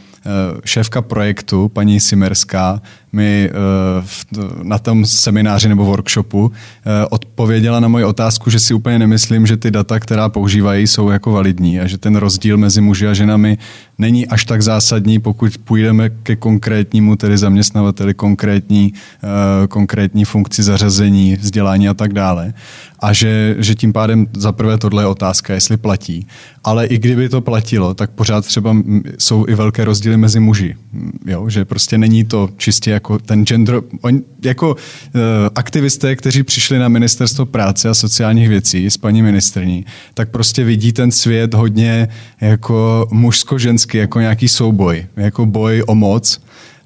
šéfka 0.65 1.03
projektu, 1.03 1.69
paní 1.69 2.01
Simerská, 2.01 2.83
mi 3.13 3.51
eh, 3.51 4.43
na 4.63 4.79
tom 4.79 5.07
semináři 5.07 5.69
nebo 5.69 5.85
workshopu 5.85 6.53
eh, 6.53 7.07
odpověděla 7.07 7.81
na 7.81 7.89
moji 7.89 8.05
otázku, 8.05 8.51
že 8.51 8.61
si 8.61 8.75
úplně 8.75 8.99
nemyslím, 8.99 9.47
že 9.47 9.57
ty 9.57 9.71
data, 9.71 10.01
která 10.01 10.29
používají, 10.29 10.87
jsou 10.87 11.11
jako 11.11 11.33
validní 11.33 11.81
a 11.81 11.87
že 11.87 11.99
ten 11.99 12.17
rozdíl 12.17 12.57
mezi 12.57 12.81
muži 12.81 13.09
a 13.09 13.15
ženami 13.15 13.59
není 13.99 14.27
až 14.27 14.45
tak 14.45 14.63
zásadní, 14.63 15.19
pokud 15.19 15.59
půjdeme 15.59 16.11
ke 16.11 16.37
konkrétnímu, 16.37 17.17
tedy 17.17 17.39
zaměstnavateli, 17.39 18.15
konkrétní, 18.15 18.95
eh, 18.95 19.67
konkrétní 19.67 20.25
funkci 20.25 20.63
zařazení, 20.63 21.37
vzdělání 21.37 21.89
a 21.89 21.95
tak 21.95 22.13
dále. 22.13 22.55
A 23.01 23.13
že, 23.13 23.57
že 23.59 23.75
tím 23.75 23.93
pádem 23.93 24.27
za 24.33 24.53
prvé 24.53 24.79
tohle 24.79 25.03
je 25.03 25.07
otázka, 25.07 25.55
jestli 25.55 25.77
platí. 25.77 26.27
Ale 26.65 26.87
i 26.87 26.99
kdyby 26.99 27.29
to 27.29 27.41
platilo, 27.41 27.95
tak 27.95 28.11
pořád 28.11 28.45
třeba 28.45 28.77
jsou 29.19 29.47
i 29.49 29.55
velké 29.55 29.85
rozdíly 29.85 30.17
mezi 30.17 30.41
muži. 30.41 30.77
Jo? 31.27 31.49
Že 31.49 31.65
prostě 31.65 31.99
není 31.99 32.25
to 32.25 32.49
čistě 32.57 32.91
jako 33.01 33.19
ten 33.19 33.47
gender, 33.47 33.81
on, 34.01 34.21
jako 34.45 34.71
uh, 34.71 35.21
aktivisté, 35.55 36.17
kteří 36.17 36.43
přišli 36.43 36.79
na 36.79 36.89
ministerstvo 36.89 37.47
práce 37.47 37.89
a 37.89 37.95
sociálních 37.95 38.49
věcí 38.49 38.91
s 38.91 38.97
paní 38.97 39.23
ministrní, 39.23 39.87
tak 40.15 40.31
prostě 40.31 40.65
vidí 40.65 40.93
ten 40.93 41.11
svět 41.11 41.55
hodně 41.55 42.09
jako 42.41 43.09
mužsko-ženský, 43.11 43.99
jako 43.99 44.21
nějaký 44.21 44.49
souboj, 44.49 45.07
jako 45.17 45.47
boj 45.47 45.83
o 45.87 45.95
moc, 45.95 46.41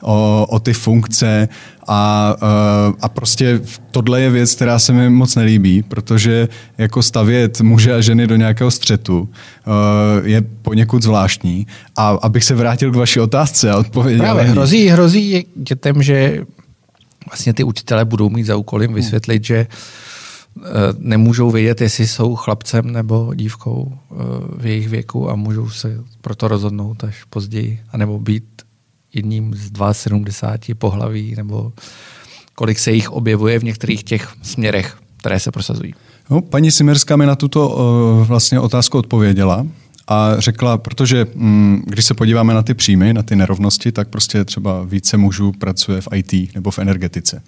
o, 0.05 0.47
o 0.51 0.59
ty 0.59 0.73
funkce 0.73 1.49
a, 1.87 2.35
uh, 2.43 2.95
a 3.01 3.09
prostě 3.09 3.61
tohle 3.91 4.21
je 4.21 4.31
věc, 4.31 4.55
která 4.55 4.79
se 4.79 4.93
mi 4.93 5.11
moc 5.11 5.37
nelíbí, 5.37 5.83
protože 5.83 6.49
jako 6.79 7.03
stavět 7.03 7.61
muže 7.61 7.95
a 7.95 8.01
ženy 8.01 8.27
do 8.27 8.37
nějakého 8.37 8.71
střetu 8.71 9.21
uh, 9.21 9.29
je 10.27 10.43
poněkud 10.63 11.03
zvláštní. 11.03 11.67
A 11.97 12.09
abych 12.09 12.45
se 12.45 12.55
vrátil 12.55 12.93
k 12.93 12.97
vaší 12.97 13.21
otázce 13.21 13.71
a 13.71 13.77
odpověděl. 13.77 14.21
Právě 14.21 14.45
hrozí, 14.45 14.89
hrozí 14.89 15.47
dětem, 15.57 16.03
že 16.03 16.45
vlastně 17.31 17.55
ty 17.55 17.65
učitelé 17.65 18.05
budou 18.05 18.31
mít 18.31 18.45
za 18.45 18.57
úkolem 18.57 18.87
hmm. 18.87 18.95
vysvětlit, 18.95 19.45
že 19.45 19.67
uh, 20.57 20.65
nemůžou 20.99 21.51
vědět, 21.51 21.81
jestli 21.81 22.07
jsou 22.07 22.35
chlapcem 22.35 22.93
nebo 22.93 23.35
dívkou 23.35 23.93
v 24.59 24.67
jejich 24.67 24.89
věku 24.89 25.31
a 25.31 25.37
můžou 25.37 25.71
se 25.71 25.99
proto 26.21 26.49
rozhodnout 26.49 27.05
až 27.05 27.25
později, 27.25 27.81
anebo 27.93 28.19
být 28.19 28.45
jedním 29.15 29.55
z 29.55 29.71
72 29.93 30.75
pohlaví, 30.79 31.35
nebo 31.37 31.73
kolik 32.55 32.79
se 32.79 32.93
jich 32.93 33.11
objevuje 33.11 33.59
v 33.59 33.65
některých 33.65 34.05
těch 34.05 34.29
směrech, 34.43 34.97
které 35.17 35.41
se 35.41 35.51
prosazují. 35.51 35.95
No, 36.31 36.41
paní 36.41 36.71
Simerská 36.71 37.17
mi 37.17 37.27
na 37.27 37.37
tuto 37.37 37.69
uh, 37.69 38.27
vlastně 38.27 38.61
otázku 38.61 38.99
odpověděla 38.99 39.67
a 40.09 40.35
řekla, 40.39 40.79
protože 40.79 41.27
mm, 41.35 41.83
když 41.87 42.05
se 42.05 42.15
podíváme 42.15 42.55
na 42.55 42.63
ty 42.63 42.75
příjmy, 42.75 43.15
na 43.15 43.23
ty 43.23 43.37
nerovnosti, 43.37 43.93
tak 43.93 44.09
prostě 44.09 44.45
třeba 44.45 44.83
více 44.83 45.17
mužů 45.17 45.53
pracuje 45.53 46.01
v 46.01 46.09
IT 46.15 46.55
nebo 46.55 46.71
v 46.71 46.79
energetice. 46.79 47.43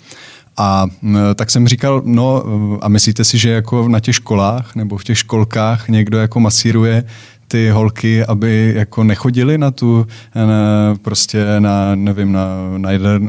A 0.56 0.86
mm, 1.02 1.18
tak 1.34 1.50
jsem 1.50 1.68
říkal, 1.68 2.02
no 2.04 2.44
a 2.80 2.88
myslíte 2.88 3.24
si, 3.24 3.38
že 3.38 3.50
jako 3.50 3.88
na 3.88 4.00
těch 4.00 4.14
školách 4.14 4.74
nebo 4.74 4.96
v 4.96 5.04
těch 5.04 5.18
školkách 5.18 5.88
někdo 5.88 6.18
jako 6.18 6.40
masíruje 6.40 7.04
ty 7.48 7.70
holky, 7.70 8.24
aby 8.24 8.72
jako 8.76 9.04
nechodili 9.04 9.58
na 9.58 9.70
tu, 9.70 10.06
na, 10.34 10.96
prostě 11.02 11.44
na, 11.58 11.94
nevím, 11.94 12.32
na, 12.32 12.46
na, 12.76 12.90
jader, 12.90 13.20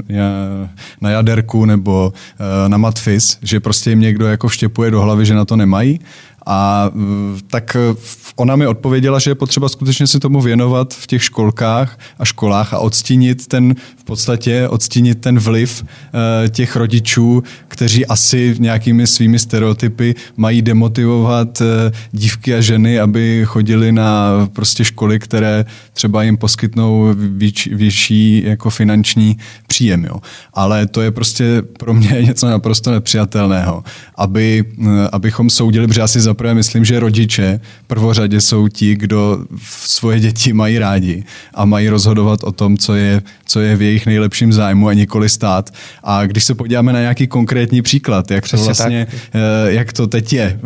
na 1.02 1.10
jaderku 1.10 1.66
nebo 1.66 2.14
eh, 2.40 2.70
na 2.70 2.78
matfis, 2.78 3.38
že 3.42 3.60
prostě 3.60 3.90
jim 3.90 4.00
někdo 4.00 4.28
jako 4.28 4.48
vštěpuje 4.48 4.92
do 4.92 5.02
hlavy, 5.02 5.26
že 5.26 5.36
na 5.36 5.46
to 5.46 5.56
nemají 5.56 6.00
a 6.48 6.92
tak 7.48 7.78
ona 8.36 8.56
mi 8.56 8.68
odpověděla, 8.68 9.20
že 9.20 9.32
je 9.32 9.36
potřeba 9.36 9.70
skutečně 9.70 10.08
si 10.08 10.20
tomu 10.20 10.42
věnovat 10.42 10.94
v 10.94 11.08
těch 11.08 11.24
školkách 11.24 12.00
a 12.20 12.26
školách 12.26 12.74
a 12.74 12.80
odstínit 12.80 13.48
ten, 13.48 13.76
v 13.98 14.04
podstatě 14.04 14.68
odstínit 14.68 15.22
ten 15.22 15.40
vliv 15.40 15.84
uh, 15.84 15.90
těch 16.50 16.76
rodičů, 16.76 17.44
kteří 17.68 18.06
asi 18.06 18.56
nějakými 18.60 19.08
svými 19.08 19.40
stereotypy 19.40 20.16
mají 20.38 20.62
demotivovat 20.62 21.62
uh, 21.62 21.68
dívky 22.12 22.56
a 22.56 22.62
ženy, 22.62 23.00
aby 23.00 23.42
chodili 23.46 23.92
na 23.92 24.32
prostě 24.54 24.86
školy, 24.86 25.20
které 25.20 25.66
třeba 25.94 26.24
jim 26.24 26.38
poskytnou 26.38 27.14
věč, 27.16 27.68
větší 27.68 28.44
jako 28.46 28.70
finanční 28.70 29.38
příjem. 29.68 30.06
Jo. 30.06 30.22
Ale 30.54 30.88
to 30.88 31.02
je 31.02 31.12
prostě 31.12 31.62
pro 31.80 31.94
mě 31.94 32.22
něco 32.22 32.50
naprosto 32.50 32.92
nepřijatelného, 32.92 33.84
aby, 34.16 34.66
abychom 35.12 35.50
soudili, 35.50 35.88
protože 35.88 36.02
asi 36.02 36.22
za 36.22 36.37
zaprvé 36.38 36.54
myslím, 36.54 36.86
že 36.86 37.00
rodiče 37.00 37.60
prvořadě 37.88 38.42
jsou 38.42 38.68
ti, 38.68 38.96
kdo 38.96 39.46
svoje 39.86 40.20
děti 40.20 40.54
mají 40.54 40.80
rádi 40.80 41.24
a 41.54 41.66
mají 41.66 41.90
rozhodovat 41.90 42.44
o 42.44 42.52
tom, 42.52 42.78
co 42.78 42.96
je, 42.96 43.22
co 43.46 43.60
je 43.60 43.76
v 43.76 43.82
jejich 43.82 44.06
nejlepším 44.06 44.54
zájmu 44.54 44.88
a 44.88 44.94
nikoli 44.94 45.30
stát. 45.30 45.74
A 46.04 46.26
když 46.26 46.44
se 46.44 46.56
podíváme 46.56 46.94
na 46.94 47.00
nějaký 47.00 47.28
konkrétní 47.28 47.82
příklad, 47.82 48.32
jak 48.32 48.50
to 48.50 48.58
vlastně, 48.58 49.06
tak. 49.06 49.20
Eh, 49.34 49.74
jak 49.74 49.94
to 49.94 50.08
teď 50.08 50.34
je 50.34 50.44
eh, 50.44 50.60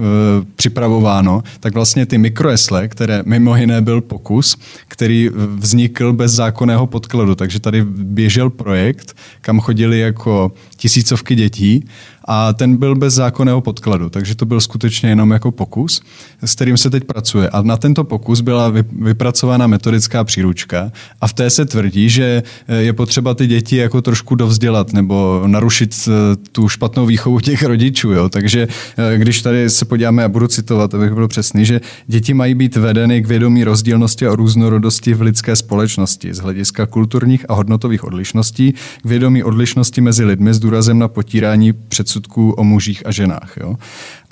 připravováno, 0.55 1.43
tak 1.59 1.73
vlastně 1.73 2.05
ty 2.05 2.17
mikroesle, 2.17 2.87
které 2.87 3.23
mimo 3.25 3.55
jiné 3.55 3.81
byl 3.81 4.01
pokus, 4.01 4.57
který 4.87 5.29
vznikl 5.55 6.13
bez 6.13 6.31
zákonného 6.31 6.87
podkladu. 6.87 7.35
Takže 7.35 7.59
tady 7.59 7.83
běžel 7.87 8.49
projekt, 8.49 9.15
kam 9.41 9.59
chodili 9.59 9.99
jako 9.99 10.51
tisícovky 10.77 11.35
dětí 11.35 11.87
a 12.25 12.53
ten 12.53 12.77
byl 12.77 12.95
bez 12.95 13.13
zákonného 13.13 13.61
podkladu, 13.61 14.09
takže 14.09 14.35
to 14.35 14.45
byl 14.45 14.61
skutečně 14.61 15.09
jenom 15.09 15.31
jako 15.31 15.51
pokus, 15.51 16.01
s 16.41 16.55
kterým 16.55 16.77
se 16.77 16.89
teď 16.89 17.03
pracuje. 17.03 17.49
A 17.49 17.61
na 17.61 17.77
tento 17.77 18.03
pokus 18.03 18.41
byla 18.41 18.73
vypracována 19.01 19.67
metodická 19.67 20.23
příručka 20.23 20.91
a 21.21 21.27
v 21.27 21.33
té 21.33 21.49
se 21.49 21.65
tvrdí, 21.65 22.09
že 22.09 22.43
eh, 22.67 22.75
je 22.75 22.93
potřeba 22.93 23.33
ty 23.33 23.47
děti 23.47 23.75
jako 23.75 24.01
trošku 24.01 24.35
dovzdělat 24.35 24.93
nebo 24.93 25.43
narušit 25.47 25.95
eh, 26.07 26.11
tu 26.51 26.69
špatnou 26.69 27.05
výchovu 27.05 27.39
těch 27.39 27.63
rodičů. 27.63 28.11
Jo? 28.11 28.29
Takže 28.29 28.67
eh, 28.97 29.17
když 29.17 29.41
tady 29.41 29.69
se 29.69 29.85
podíváme, 29.85 30.23
a 30.23 30.29
budu 30.29 30.47
citovat, 30.47 30.93
abych 30.93 31.13
byl 31.13 31.27
přesný, 31.27 31.65
že 31.65 31.81
děti 32.07 32.33
mají 32.33 32.55
být 32.55 32.75
vedeny 32.75 33.21
k 33.21 33.27
vědomí 33.27 33.63
rozdílnosti 33.63 34.27
a 34.27 34.35
různorodosti 34.35 35.13
v 35.13 35.21
lidské 35.21 35.55
společnosti 35.55 36.33
z 36.33 36.39
hlediska 36.39 36.85
kulturních 36.85 37.45
a 37.49 37.53
hodnotových 37.53 38.03
odlišností, 38.03 38.73
k 39.01 39.05
vědomí 39.05 39.43
odlišnosti 39.43 40.01
mezi 40.01 40.25
lidmi 40.25 40.53
s 40.53 40.59
důrazem 40.59 40.99
na 40.99 41.07
potírání 41.07 41.73
předsudků 41.73 42.20
předsudků 42.21 42.51
o 42.51 42.63
mužích 42.63 43.05
a 43.05 43.11
ženách. 43.11 43.53
Jo. 43.59 43.75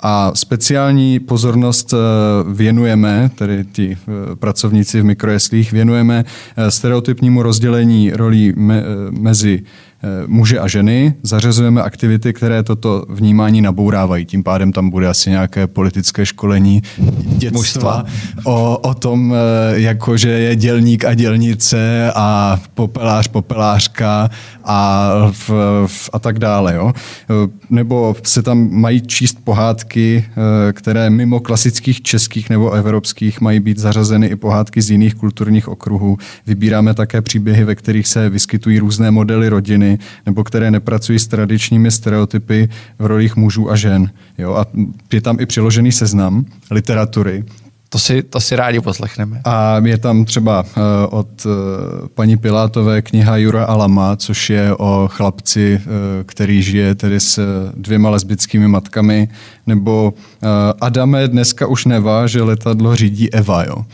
A 0.00 0.32
speciální 0.34 1.20
pozornost 1.20 1.94
eh, 1.94 1.96
věnujeme, 2.52 3.30
tedy 3.34 3.64
ti 3.72 3.96
eh, 3.96 4.36
pracovníci 4.36 5.00
v 5.00 5.04
mikrojeslích, 5.04 5.72
věnujeme 5.72 6.24
eh, 6.56 6.70
stereotypnímu 6.70 7.42
rozdělení 7.42 8.10
rolí 8.10 8.52
me, 8.56 8.82
mezi 9.10 9.62
muže 10.26 10.58
a 10.58 10.68
ženy, 10.68 11.14
zařazujeme 11.22 11.82
aktivity, 11.82 12.32
které 12.32 12.62
toto 12.62 13.04
vnímání 13.08 13.60
nabourávají. 13.60 14.24
Tím 14.24 14.42
pádem 14.42 14.72
tam 14.72 14.90
bude 14.90 15.08
asi 15.08 15.30
nějaké 15.30 15.66
politické 15.66 16.26
školení 16.26 16.82
dětstva 17.24 18.04
o, 18.44 18.78
o 18.78 18.94
tom, 18.94 19.34
jako 19.72 20.16
že 20.16 20.30
je 20.30 20.56
dělník 20.56 21.04
a 21.04 21.14
dělnice 21.14 22.12
a 22.14 22.58
popelář, 22.74 23.28
popelářka 23.28 24.30
a, 24.64 25.10
v, 25.30 25.50
v, 25.86 26.10
a 26.12 26.18
tak 26.18 26.38
dále. 26.38 26.74
Jo? 26.74 26.92
Nebo 27.70 28.16
se 28.22 28.42
tam 28.42 28.68
mají 28.70 29.00
číst 29.00 29.38
pohádky 29.44 30.24
eh, 30.28 30.72
které 30.72 31.10
mimo 31.10 31.40
klasických 31.40 32.02
českých 32.02 32.50
nebo 32.50 32.70
evropských 32.70 33.40
mají 33.40 33.60
být 33.60 33.78
zařazeny 33.78 34.26
i 34.26 34.36
pohádky 34.36 34.82
z 34.82 34.90
jiných 34.90 35.14
kulturních 35.14 35.68
okruhů. 35.68 36.18
Vybíráme 36.46 36.94
také 36.94 37.22
příběhy, 37.22 37.64
ve 37.64 37.74
kterých 37.74 38.06
se 38.06 38.28
vyskytují 38.28 38.78
různé 38.78 39.10
modely 39.10 39.48
rodiny 39.48 39.89
nebo 40.26 40.44
které 40.44 40.70
nepracují 40.70 41.18
s 41.18 41.26
tradičními 41.26 41.90
stereotypy 41.90 42.68
v 42.98 43.06
rolích 43.06 43.36
mužů 43.36 43.70
a 43.70 43.76
žen. 43.76 44.10
Jo? 44.38 44.54
A 44.54 44.66
je 45.12 45.20
tam 45.20 45.40
i 45.40 45.46
přiložený 45.46 45.92
seznam 45.92 46.44
literatury, 46.70 47.44
to 47.92 47.98
si, 47.98 48.22
to 48.22 48.40
si 48.40 48.56
rádi 48.56 48.80
poslechneme. 48.80 49.40
A 49.44 49.78
je 49.84 49.98
tam 49.98 50.24
třeba 50.24 50.62
uh, 50.62 50.82
od 51.10 51.46
uh, 51.46 51.52
paní 52.14 52.36
Pilátové 52.36 53.02
kniha 53.02 53.36
Jura 53.36 53.64
Alama, 53.64 54.16
což 54.16 54.50
je 54.50 54.74
o 54.74 55.08
chlapci, 55.12 55.80
uh, 55.84 55.92
který 56.26 56.62
žije 56.62 56.94
tedy 56.94 57.20
s 57.20 57.40
dvěma 57.74 58.10
lesbickými 58.10 58.68
matkami, 58.68 59.28
nebo 59.70 60.14
Adame 60.80 61.28
dneska 61.28 61.66
už 61.66 61.84
nevá, 61.84 62.26
že 62.26 62.42
letadlo 62.42 62.96
řídí 62.96 63.32
Eva. 63.32 63.64
Jo 63.64 63.84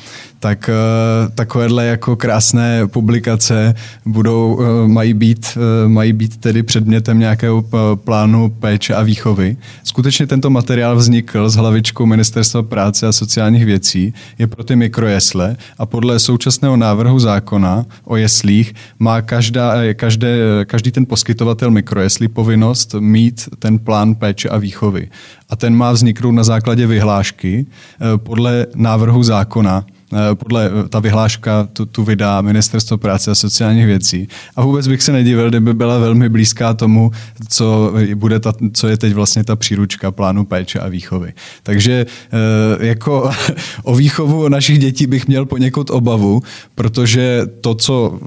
tak 0.41 0.71
uh, 0.71 1.33
takovéhle 1.35 1.87
jako 1.87 2.17
krásné 2.17 2.87
publikace 2.87 3.75
budou, 4.07 4.55
uh, 4.55 4.89
mají, 4.89 5.15
být, 5.15 5.59
mají 5.87 6.13
být 6.13 6.37
tedy 6.37 6.63
předmětem 6.63 7.19
nějakého 7.19 7.65
plánu 7.95 8.51
péče 8.51 8.95
a 8.95 9.03
výchovy. 9.03 9.57
Skutečně 9.85 10.27
tento 10.27 10.51
materiál 10.51 10.97
vznikl 10.97 11.51
s 11.51 11.55
hlavičkou 11.55 12.07
Ministerstva 12.07 12.63
práce 12.63 13.07
a 13.07 13.13
sociálních 13.13 13.65
věcí, 13.65 14.15
je 14.39 14.47
pro 14.47 14.65
ty 14.65 14.77
mikrojesle 14.77 15.57
a 15.79 15.87
podle 15.87 16.19
současného 16.19 16.77
návrhu 16.77 17.19
zákona 17.19 17.87
o 18.05 18.17
jeslích 18.17 18.75
má 18.99 19.23
každá, 19.23 19.73
každé, 19.95 20.39
každý 20.65 20.91
ten 20.91 21.07
poskytovatel 21.07 21.71
mikrojeslí 21.71 22.29
povinnost 22.29 22.95
mít 22.99 23.49
ten 23.59 23.79
plán 23.79 24.15
péče 24.15 24.49
a 24.49 24.59
výchovy. 24.59 25.09
A 25.51 25.57
ten 25.57 25.77
má 25.77 25.93
vzniknout 25.93 26.33
na 26.33 26.45
základě 26.45 26.87
vyhlášky 26.87 27.67
podle 28.17 28.67
návrhu 28.75 29.23
zákona 29.23 29.85
Eh, 30.13 30.35
podle 30.35 30.67
eh, 30.67 30.89
ta 30.89 30.99
vyhláška 31.01 31.69
tu, 31.73 31.87
tu 31.87 32.05
vydá 32.05 32.41
Ministerstvo 32.41 32.99
práce 32.99 33.31
a 33.31 33.35
sociálních 33.35 33.87
věcí. 33.87 34.29
A 34.57 34.63
vůbec 34.63 34.89
bych 34.89 35.03
se 35.03 35.13
nedivil, 35.13 35.49
kdyby 35.49 35.75
byla 35.75 35.99
velmi 35.99 36.29
blízká 36.29 36.75
tomu, 36.75 37.11
co, 37.49 37.93
bude 38.15 38.41
ta, 38.41 38.53
co 38.73 38.89
je 38.89 38.97
teď 38.97 39.13
vlastně 39.13 39.45
ta 39.45 39.57
příručka 39.57 40.11
plánu 40.11 40.45
péče 40.45 40.79
a 40.79 40.89
výchovy. 40.89 41.33
Takže 41.63 42.07
eh, 42.07 42.87
jako 42.87 43.31
o 43.83 43.95
výchovu 43.95 44.49
našich 44.49 44.79
dětí 44.79 45.07
bych 45.07 45.29
měl 45.29 45.47
poněkud 45.47 45.91
obavu, 45.91 46.43
protože 46.75 47.43
to, 47.61 47.75
co 47.75 48.19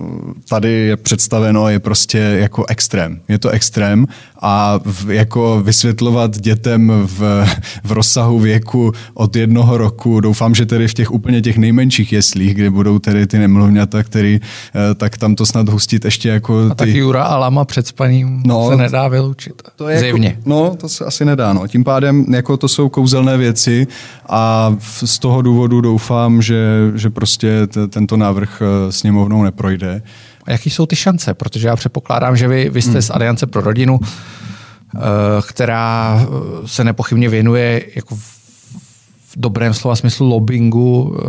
tady 0.50 0.72
je 0.72 0.98
představeno, 0.98 1.70
je 1.70 1.80
prostě 1.80 2.18
jako 2.18 2.66
extrém. 2.66 3.22
Je 3.28 3.40
to 3.40 3.50
extrém 3.50 4.08
a 4.42 4.80
v, 4.86 5.10
jako 5.10 5.62
vysvětlovat 5.64 6.40
dětem 6.40 6.92
v, 7.06 7.46
v 7.84 7.92
rozsahu 7.92 8.40
věku 8.40 8.92
od 9.14 9.36
jednoho 9.36 9.78
roku, 9.78 10.20
doufám, 10.20 10.56
že 10.56 10.66
tedy 10.66 10.88
v 10.88 10.94
těch 10.94 11.12
úplně 11.12 11.42
těch 11.42 11.58
nejmenších 11.58 12.14
jeslích, 12.14 12.54
kde 12.54 12.70
budou 12.70 13.00
tedy 13.00 13.28
ty 13.28 13.40
nemluvňata, 13.40 14.04
který, 14.04 14.40
eh, 14.42 14.96
tak 14.96 15.18
tam 15.18 15.36
to 15.36 15.46
snad 15.46 15.70
hustit 15.70 16.06
ještě 16.06 16.30
jako 16.30 16.66
ty... 16.66 16.72
A 16.72 16.76
tak 16.76 16.90
Jura 16.90 17.24
a 17.24 17.38
Lama 17.38 17.66
před 17.66 17.88
spaním 17.88 18.44
no, 18.46 18.70
se 18.70 18.76
nedá 18.76 19.08
vyloučit. 19.08 19.62
To 19.76 19.90
je 19.90 20.00
Zjevně. 20.00 20.28
Jako, 20.28 20.50
no, 20.50 20.76
to 20.76 20.90
se 20.90 21.06
asi 21.06 21.26
nedá. 21.26 21.54
No. 21.54 21.68
Tím 21.68 21.84
pádem 21.84 22.26
jako 22.34 22.58
to 22.58 22.68
jsou 22.68 22.90
kouzelné 22.90 23.38
věci 23.38 23.88
a 24.30 24.76
z 25.06 25.20
toho 25.20 25.42
důvodu 25.42 25.82
doufám, 25.82 26.42
že, 26.42 26.92
že 26.96 27.10
prostě 27.10 27.68
t- 27.68 27.88
tento 27.88 28.18
návrh 28.18 28.62
eh, 28.62 28.92
sněmovnou 28.92 29.44
neprojde. 29.44 30.02
Jaký 30.50 30.70
jsou 30.70 30.86
ty 30.86 30.96
šance? 30.96 31.34
Protože 31.34 31.68
já 31.68 31.76
předpokládám, 31.76 32.38
že 32.38 32.48
vy, 32.48 32.70
vy 32.70 32.82
jste 32.82 32.92
hmm. 32.92 33.02
z 33.02 33.10
Aliance 33.10 33.48
pro 33.48 33.62
rodinu, 33.62 34.00
eh, 34.04 35.00
která 35.48 36.20
se 36.66 36.84
nepochybně 36.84 37.30
věnuje 37.30 37.86
jako 37.96 38.16
v 38.16 39.36
dobrém 39.38 39.74
slova 39.74 39.96
smyslu 39.96 40.28
lobbingu 40.28 41.16
e, 41.16 41.22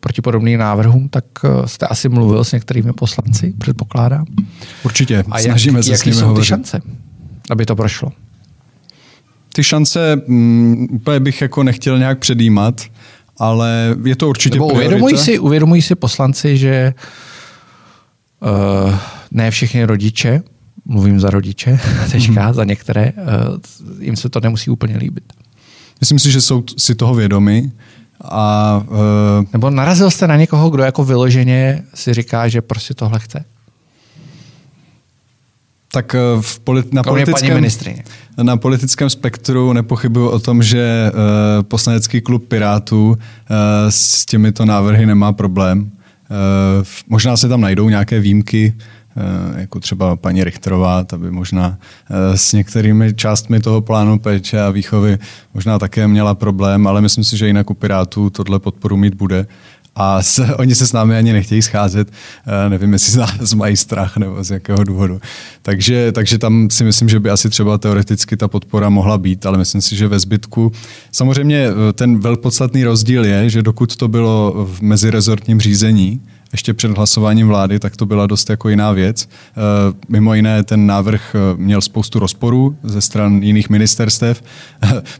proti 0.00 0.22
podobným 0.22 0.58
návrhům, 0.58 1.08
tak 1.08 1.24
eh, 1.44 1.68
jste 1.68 1.86
asi 1.86 2.08
mluvil 2.08 2.44
s 2.44 2.52
některými 2.52 2.92
poslanci, 2.92 3.54
předpokládám. 3.58 4.24
Určitě, 4.84 5.24
A 5.30 5.38
snažíme 5.38 5.78
jak, 5.78 5.84
se 5.84 5.90
jaký 5.90 6.02
s 6.02 6.04
nimi 6.04 6.16
jsou 6.16 6.26
hovořit. 6.26 6.42
ty 6.42 6.46
šance, 6.46 6.80
aby 7.50 7.66
to 7.66 7.76
prošlo? 7.76 8.12
Ty 9.52 9.64
šance 9.64 10.16
um, 10.26 10.88
úplně 10.90 11.20
bych 11.20 11.42
jako 11.42 11.62
nechtěl 11.62 11.98
nějak 11.98 12.18
předjímat, 12.18 12.82
ale 13.38 13.96
je 14.04 14.16
to 14.16 14.28
určitě 14.28 14.56
Nebo 14.56 14.66
uvědomují 14.66 15.18
si, 15.18 15.38
uvědomují 15.38 15.82
si 15.82 15.94
poslanci, 15.94 16.56
že 16.56 16.94
uh, 16.96 17.02
ne 19.30 19.50
všichni 19.50 19.84
rodiče, 19.84 20.42
mluvím 20.84 21.20
za 21.20 21.30
rodiče 21.30 21.78
teďka, 22.10 22.44
hmm. 22.44 22.54
za 22.54 22.64
některé, 22.64 23.12
uh, 23.12 23.56
jim 24.00 24.16
se 24.16 24.28
to 24.28 24.40
nemusí 24.40 24.70
úplně 24.70 24.96
líbit. 24.96 25.32
Myslím 26.00 26.18
si, 26.18 26.30
že 26.30 26.40
jsou 26.40 26.64
si 26.76 26.94
toho 26.94 27.14
vědomi. 27.14 27.72
A, 28.24 28.82
uh, 28.88 29.44
Nebo 29.52 29.70
narazil 29.70 30.10
jste 30.10 30.26
na 30.26 30.36
někoho, 30.36 30.70
kdo 30.70 30.82
jako 30.82 31.04
vyloženě 31.04 31.82
si 31.94 32.14
říká, 32.14 32.48
že 32.48 32.62
prostě 32.62 32.94
tohle 32.94 33.18
chce? 33.18 33.44
Tak 35.92 36.14
eh, 36.14 36.18
v 36.40 36.58
polit, 36.58 36.94
na, 36.94 37.02
politickém, 37.02 37.64
na 38.42 38.56
politickém 38.56 39.10
spektru 39.10 39.72
nepochybuju 39.72 40.28
o 40.28 40.38
tom, 40.38 40.62
že 40.62 41.10
uh, 41.12 41.62
poslanecký 41.62 42.20
klub 42.20 42.48
Pirátů 42.48 43.08
uh, 43.08 43.16
s 43.88 44.26
těmito 44.26 44.64
návrhy 44.64 45.06
nemá 45.06 45.32
problém. 45.32 45.90
Uh, 46.30 46.86
možná 47.08 47.36
se 47.36 47.48
tam 47.48 47.60
najdou 47.60 47.88
nějaké 47.88 48.20
výjimky, 48.20 48.74
Eh, 49.18 49.60
jako 49.60 49.80
třeba 49.80 50.16
paní 50.16 50.44
Richterová, 50.44 51.04
ta 51.04 51.18
by 51.18 51.30
možná 51.30 51.78
eh, 52.10 52.38
s 52.38 52.52
některými 52.52 53.14
částmi 53.14 53.60
toho 53.60 53.80
plánu 53.80 54.18
péče 54.18 54.60
a 54.60 54.70
výchovy 54.70 55.18
možná 55.54 55.78
také 55.78 56.08
měla 56.08 56.34
problém, 56.34 56.86
ale 56.86 57.00
myslím 57.00 57.24
si, 57.24 57.36
že 57.36 57.46
jinak 57.46 57.70
u 57.70 57.74
Pirátů 57.74 58.30
tohle 58.30 58.58
podporu 58.58 58.96
mít 58.96 59.14
bude 59.14 59.46
a 59.98 60.22
s, 60.22 60.44
oni 60.58 60.74
se 60.74 60.86
s 60.86 60.92
námi 60.92 61.16
ani 61.16 61.32
nechtějí 61.32 61.62
scházet. 61.62 62.08
E, 62.66 62.68
nevím, 62.70 62.92
jestli 62.92 63.12
z 63.12 63.16
nás 63.16 63.54
mají 63.54 63.76
strach 63.76 64.16
nebo 64.16 64.44
z 64.44 64.50
jakého 64.50 64.84
důvodu. 64.84 65.20
Takže, 65.62 66.12
takže 66.12 66.38
tam 66.38 66.70
si 66.70 66.84
myslím, 66.84 67.08
že 67.08 67.20
by 67.20 67.30
asi 67.30 67.50
třeba 67.50 67.78
teoreticky 67.78 68.36
ta 68.36 68.48
podpora 68.48 68.88
mohla 68.88 69.18
být, 69.18 69.46
ale 69.46 69.58
myslím 69.58 69.82
si, 69.82 69.96
že 69.96 70.08
ve 70.08 70.18
zbytku. 70.18 70.72
Samozřejmě 71.12 71.68
ten 71.92 72.18
velpodstatný 72.18 72.84
rozdíl 72.84 73.24
je, 73.24 73.50
že 73.50 73.62
dokud 73.62 73.96
to 73.96 74.08
bylo 74.08 74.66
v 74.70 74.80
mezirezortním 74.80 75.60
řízení, 75.60 76.20
ještě 76.52 76.74
před 76.74 76.90
hlasováním 76.90 77.48
vlády, 77.48 77.78
tak 77.78 77.96
to 77.96 78.06
byla 78.06 78.26
dost 78.26 78.50
jako 78.50 78.68
jiná 78.68 78.92
věc. 78.92 79.28
Eh, 79.28 79.52
mimo 80.08 80.34
jiné 80.34 80.62
ten 80.62 80.86
návrh 80.86 81.34
eh, 81.34 81.56
měl 81.56 81.80
spoustu 81.80 82.18
rozporů 82.18 82.76
ze 82.82 83.00
stran 83.00 83.42
jiných 83.42 83.70
ministerstev. 83.70 84.42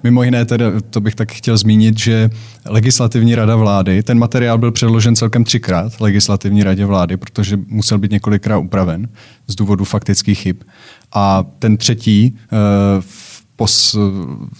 Mimo 0.03 0.23
jiné 0.23 0.45
tedy, 0.45 0.65
to 0.91 1.01
bych 1.01 1.15
tak 1.15 1.33
chtěl 1.33 1.57
zmínit, 1.57 1.99
že 1.99 2.31
legislativní 2.67 3.35
rada 3.35 3.57
vlády, 3.57 4.03
ten 4.03 4.19
materiál 4.19 4.59
byl 4.59 4.73
předložen 4.73 5.17
celkem 5.17 5.45
třikrát 5.45 6.01
legislativní 6.01 6.63
radě 6.63 6.85
vlády, 6.85 7.17
protože 7.17 7.59
musel 7.67 7.99
být 7.99 8.11
několikrát 8.11 8.59
upraven 8.59 9.09
z 9.47 9.55
důvodu 9.55 9.85
faktických 9.85 10.39
chyb. 10.39 10.57
A 11.13 11.45
ten 11.59 11.77
třetí 11.77 12.37
eh, 12.53 13.03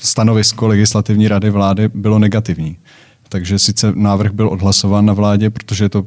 stanovisko 0.01 0.67
legislativní 0.67 1.29
rady 1.29 1.51
vlády 1.51 1.91
bylo 1.95 2.19
negativní. 2.19 2.77
Takže 3.29 3.59
sice 3.59 3.93
návrh 3.95 4.33
byl 4.33 4.49
odhlasován 4.49 5.07
na 5.07 5.13
vládě, 5.13 5.51
protože 5.51 5.85
je 5.85 5.89
to 5.89 6.07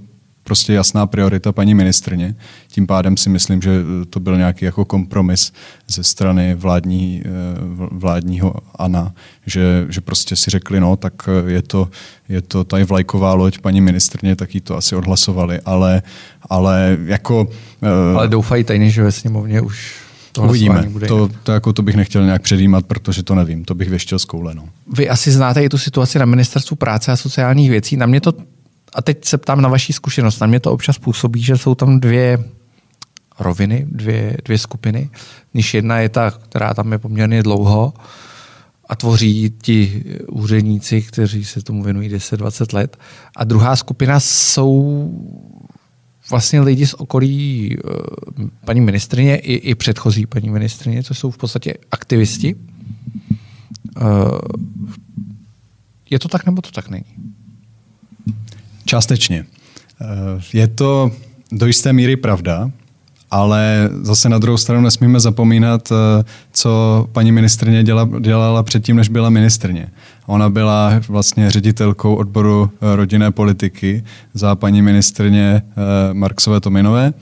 prostě 0.51 0.73
jasná 0.73 1.07
priorita 1.07 1.51
paní 1.51 1.75
ministrně. 1.75 2.35
Tím 2.67 2.87
pádem 2.87 3.17
si 3.17 3.29
myslím, 3.29 3.61
že 3.61 3.71
to 4.09 4.19
byl 4.19 4.37
nějaký 4.37 4.65
jako 4.65 4.85
kompromis 4.85 5.53
ze 5.87 6.03
strany 6.03 6.55
vládní, 6.55 7.23
eh, 7.25 7.29
vládního 7.91 8.53
ANA, 8.75 9.13
že, 9.45 9.85
že 9.89 10.01
prostě 10.01 10.35
si 10.35 10.51
řekli, 10.51 10.79
no, 10.79 10.95
tak 10.95 11.29
je 11.47 11.61
to, 11.61 11.89
je 12.29 12.41
to 12.41 12.63
tady 12.63 12.83
vlajková 12.83 13.33
loď 13.33 13.59
paní 13.59 13.81
ministrně, 13.81 14.35
tak 14.35 14.55
jí 14.55 14.61
to 14.61 14.77
asi 14.77 14.95
odhlasovali, 14.95 15.59
ale, 15.65 16.01
ale 16.49 16.97
jako... 17.05 17.47
Eh, 17.81 18.15
ale 18.15 18.27
doufají 18.27 18.63
tajně, 18.63 18.89
že 18.89 19.03
ve 19.03 19.11
sněmovně 19.11 19.61
už 19.61 19.95
to 20.31 20.41
Uvidíme. 20.41 20.83
Bude 20.89 21.07
to, 21.07 21.29
to, 21.43 21.51
jako 21.51 21.73
to 21.73 21.81
bych 21.81 21.95
nechtěl 21.95 22.25
nějak 22.25 22.41
předjímat, 22.41 22.85
protože 22.85 23.23
to 23.23 23.35
nevím. 23.35 23.65
To 23.65 23.75
bych 23.75 23.89
věštěl 23.89 24.19
z 24.19 24.25
koule. 24.25 24.55
No. 24.55 24.63
Vy 24.93 25.09
asi 25.09 25.31
znáte 25.31 25.63
i 25.63 25.69
tu 25.69 25.77
situaci 25.77 26.19
na 26.19 26.25
ministerstvu 26.25 26.75
práce 26.75 27.11
a 27.11 27.15
sociálních 27.15 27.69
věcí. 27.69 27.97
Na 27.97 28.05
mě 28.05 28.21
to 28.21 28.33
a 28.95 29.01
teď 29.01 29.25
se 29.25 29.37
ptám 29.37 29.61
na 29.61 29.69
vaší 29.69 29.93
zkušenost. 29.93 30.39
Na 30.39 30.47
mě 30.47 30.59
to 30.59 30.71
občas 30.71 30.97
působí, 30.97 31.41
že 31.43 31.57
jsou 31.57 31.75
tam 31.75 31.99
dvě 31.99 32.43
roviny, 33.39 33.87
dvě, 33.91 34.37
dvě 34.45 34.57
skupiny. 34.57 35.09
Níž 35.53 35.73
jedna 35.73 35.99
je 35.99 36.09
ta, 36.09 36.31
která 36.31 36.73
tam 36.73 36.91
je 36.91 36.97
poměrně 36.97 37.43
dlouho 37.43 37.93
a 38.89 38.95
tvoří 38.95 39.53
ti 39.61 40.03
úředníci, 40.27 41.01
kteří 41.01 41.45
se 41.45 41.61
tomu 41.61 41.83
věnují 41.83 42.09
10-20 42.09 42.75
let. 42.75 42.97
A 43.35 43.43
druhá 43.43 43.75
skupina 43.75 44.19
jsou 44.19 45.09
vlastně 46.29 46.61
lidi 46.61 46.87
z 46.87 46.93
okolí 46.93 47.77
eh, 47.77 48.47
paní 48.65 48.81
ministrině 48.81 49.37
i, 49.37 49.53
i 49.53 49.75
předchozí 49.75 50.25
paní 50.25 50.49
ministrině, 50.49 51.03
co 51.03 51.13
jsou 51.13 51.31
v 51.31 51.37
podstatě 51.37 51.73
aktivisti. 51.91 52.55
Eh, 53.97 54.01
je 56.09 56.19
to 56.19 56.27
tak 56.27 56.45
nebo 56.45 56.61
to 56.61 56.71
tak 56.71 56.89
není? 56.89 57.05
Částečně. 58.91 59.45
Eh, 60.01 60.05
je 60.53 60.67
to 60.67 61.11
do 61.51 61.65
jisté 61.67 61.93
míry 61.93 62.15
pravda, 62.15 62.71
ale 63.31 63.89
zase 64.01 64.29
na 64.29 64.37
druhou 64.37 64.57
stranu 64.57 64.81
nesmíme 64.81 65.19
zapomínat, 65.19 65.91
eh, 65.91 66.23
co 66.51 67.07
paní 67.11 67.31
ministrně 67.31 67.83
děla, 67.83 68.09
dělala 68.19 68.63
předtím, 68.63 68.95
než 68.95 69.09
byla 69.09 69.29
ministrně. 69.29 69.87
Ona 70.25 70.49
byla 70.49 70.91
vlastně 71.07 71.51
ředitelkou 71.51 72.15
odboru 72.15 72.69
eh, 72.73 72.95
rodinné 72.95 73.31
politiky 73.31 74.03
za 74.33 74.55
paní 74.55 74.81
ministrně 74.81 75.61
Marksové 76.13 76.59
Tominové. 76.59 77.13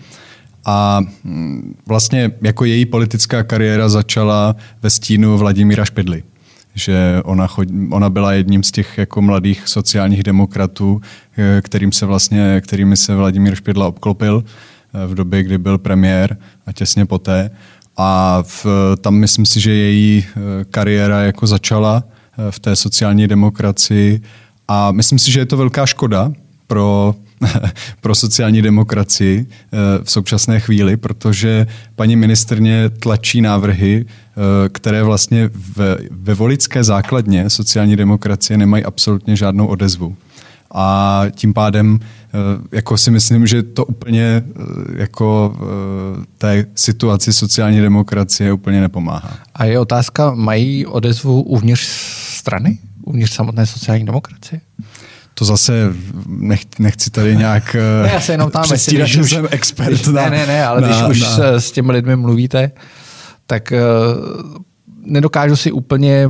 A 0.66 1.02
mm, 1.24 1.76
vlastně 1.88 2.32
jako 2.42 2.66
její 2.66 2.86
politická 2.86 3.44
kariéra 3.44 3.90
začala 3.90 4.56
ve 4.82 4.90
stínu 4.90 5.38
Vladimíra 5.38 5.86
Špidly 5.86 6.24
že 6.76 7.22
ona, 7.24 7.48
chod, 7.48 7.68
ona 7.92 8.10
byla 8.10 8.34
jedním 8.34 8.64
z 8.64 8.72
těch 8.72 8.98
jako 8.98 9.22
mladých 9.22 9.68
sociálních 9.68 10.24
demokratů, 10.24 11.02
eh, 11.38 11.62
kterým 11.62 11.92
se 11.92 12.06
vlastně, 12.06 12.62
kterými 12.62 12.98
se 12.98 13.16
Vladimír 13.16 13.56
Špidla 13.56 13.88
obklopil 13.88 14.44
eh, 14.44 15.08
v 15.08 15.16
době, 15.16 15.44
kdy 15.44 15.58
byl 15.58 15.78
premiér 15.78 16.38
a 16.66 16.72
těsně 16.72 17.06
poté. 17.06 17.52
A 17.98 18.44
v, 18.48 18.66
tam 19.02 19.16
myslím 19.16 19.46
si, 19.46 19.60
že 19.60 19.72
její 19.72 20.26
eh, 20.28 20.40
kariéra 20.66 21.22
jako 21.22 21.48
začala 21.48 22.04
v 22.50 22.60
té 22.60 22.76
sociální 22.76 23.28
demokracii 23.28 24.22
a 24.68 24.92
myslím 24.92 25.20
si, 25.20 25.32
že 25.32 25.40
je 25.40 25.46
to 25.46 25.58
velká 25.58 25.86
škoda 25.86 26.32
pro 26.68 27.16
pro 28.02 28.15
sociální 28.15 28.62
demokracii 28.62 29.45
v 30.04 30.12
současné 30.12 30.60
chvíli, 30.60 30.97
protože 30.97 31.67
paní 31.95 32.15
ministrně 32.15 32.89
tlačí 32.89 33.41
návrhy, 33.41 34.06
které 34.71 35.04
vlastně 35.04 35.49
ve 36.12 36.34
volické 36.34 36.84
základně 36.84 37.49
sociální 37.49 37.95
demokracie 37.95 38.58
nemají 38.58 38.84
absolutně 38.84 39.36
žádnou 39.36 39.67
odezvu 39.67 40.15
a 40.71 41.23
tím 41.32 41.54
pádem 41.54 41.99
eh, 42.02 42.75
jako 42.75 42.97
si 42.97 43.12
myslím, 43.12 43.47
že 43.47 43.63
to 43.63 43.86
úplně 43.86 44.23
eh, 44.23 44.63
jako 45.02 45.56
eh, 45.56 46.25
té 46.38 46.65
situaci 46.75 47.34
sociální 47.34 47.82
demokracie 47.82 48.54
úplně 48.54 48.82
nepomáhá. 48.82 49.39
A 49.56 49.65
je 49.65 49.80
otázka, 49.80 50.34
mají 50.36 50.86
odezvu 50.86 51.41
uvnitř 51.41 51.82
strany? 52.38 52.80
Uvnitř 53.04 53.34
samotné 53.34 53.65
sociální 53.65 54.06
demokracie? 54.06 54.62
To 55.34 55.46
zase 55.46 55.94
nech, 56.28 56.62
nechci 56.80 57.12
tady 57.12 57.38
nějak 57.38 57.74
ne, 57.74 58.10
já 58.13 58.20
se 58.22 58.32
jenom 58.32 58.52
tam 58.52 58.63
myslím, 58.72 59.06
že 59.06 59.22
už, 59.22 59.30
jsem 59.30 59.48
expert 59.52 60.08
na, 60.08 60.30
Ne, 60.30 60.30
ne, 60.30 60.48
ne, 60.48 60.65
ale 60.65 60.82
na, 60.82 60.88
když 60.88 61.02
už 61.10 61.38
na... 61.38 61.60
s 61.60 61.72
těmi 61.72 61.92
lidmi 61.92 62.15
mluvíte, 62.15 62.72
tak 63.48 63.74
uh, 63.74 63.80
nedokážu 65.04 65.56
si 65.56 65.72
úplně 65.72 66.30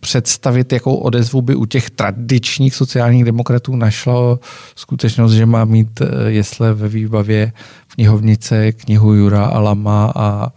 představit, 0.00 0.72
jakou 0.72 0.94
odezvu 0.94 1.42
by 1.42 1.54
u 1.54 1.64
těch 1.64 1.90
tradičních 1.90 2.74
sociálních 2.74 3.24
demokratů 3.24 3.76
našlo 3.76 4.40
skutečnost, 4.76 5.32
že 5.32 5.46
má 5.46 5.64
mít 5.64 6.00
eh, 6.00 6.30
jesle 6.30 6.74
ve 6.74 6.88
výbavě 6.88 7.52
v 7.88 7.94
knihovnice 7.94 8.72
knihu 8.72 9.14
Jura 9.14 9.44
Alama 9.44 10.12
a, 10.14 10.52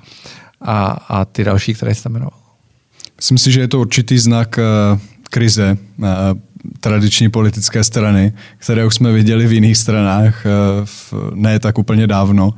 a, 0.62 0.88
a 0.88 1.26
ty 1.26 1.44
další, 1.44 1.74
které 1.74 1.96
jste 1.96 2.10
jmenoval. 2.10 2.40
Myslím 3.18 3.38
si, 3.38 3.52
že 3.52 3.62
je 3.62 3.68
to 3.68 3.80
určitý 3.80 4.18
znak 4.18 4.60
krize 5.30 5.78
tradiční 6.80 7.30
politické 7.30 7.84
strany, 7.84 8.34
které 8.58 8.86
už 8.86 8.96
jsme 8.96 9.12
viděli 9.12 9.48
v 9.48 9.54
jiných 9.54 9.78
stranách 9.78 10.46
uh, 10.46 10.86
v, 10.86 11.14
ne 11.34 11.60
tak 11.60 11.78
úplně 11.78 12.08
dávno. 12.08 12.54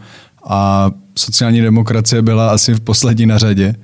A 0.49 0.91
sociální 1.17 1.61
demokracie 1.61 2.21
byla 2.21 2.51
asi 2.51 2.73
v 2.73 2.79
poslední 2.79 3.25
na 3.25 3.37
řadě. 3.37 3.75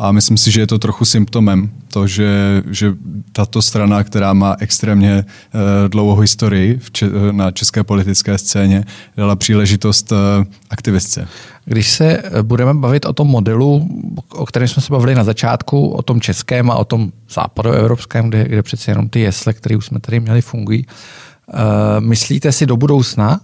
A 0.00 0.12
myslím 0.12 0.36
si, 0.36 0.50
že 0.50 0.60
je 0.60 0.66
to 0.66 0.78
trochu 0.78 1.04
symptomem, 1.04 1.70
to, 1.92 2.06
že, 2.06 2.62
že 2.70 2.94
tato 3.32 3.62
strana, 3.62 4.04
která 4.04 4.32
má 4.32 4.56
extrémně 4.60 5.24
uh, 5.24 5.60
dlouhou 5.88 6.20
historii 6.20 6.78
v 6.78 6.90
če- 6.90 7.10
na 7.32 7.50
české 7.50 7.84
politické 7.84 8.38
scéně, 8.38 8.84
dala 9.16 9.36
příležitost 9.36 10.12
uh, 10.12 10.18
aktivistce. 10.70 11.28
Když 11.64 11.90
se 11.90 12.04
eh, 12.04 12.42
budeme 12.42 12.74
bavit 12.74 13.04
o 13.04 13.12
tom 13.12 13.28
modelu, 13.28 13.88
o 14.32 14.46
kterém 14.46 14.68
jsme 14.68 14.82
se 14.82 14.92
bavili 14.92 15.14
na 15.14 15.24
začátku, 15.24 15.88
o 15.88 16.02
tom 16.02 16.20
českém 16.20 16.70
a 16.70 16.74
o 16.74 16.84
tom 16.84 17.12
západoevropském, 17.30 18.28
kde, 18.28 18.44
kde 18.44 18.62
přece 18.62 18.90
jenom 18.90 19.08
ty 19.08 19.20
jesle, 19.20 19.52
které 19.52 19.76
už 19.76 19.86
jsme 19.86 20.00
tady 20.00 20.20
měli, 20.20 20.42
fungují, 20.42 20.86
myslíte 22.00 22.52
si 22.52 22.66
do 22.66 22.76
budoucna, 22.76 23.40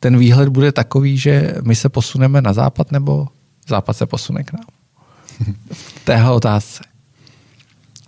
ten 0.00 0.18
výhled 0.18 0.48
bude 0.48 0.72
takový, 0.72 1.18
že 1.18 1.54
my 1.64 1.74
se 1.74 1.88
posuneme 1.88 2.42
na 2.42 2.52
západ 2.52 2.92
nebo 2.92 3.28
západ 3.68 3.96
se 3.96 4.06
posune 4.06 4.44
k 4.44 4.52
nám? 4.52 4.77
V 5.72 6.04
téhle 6.04 6.30
otázce? 6.30 6.82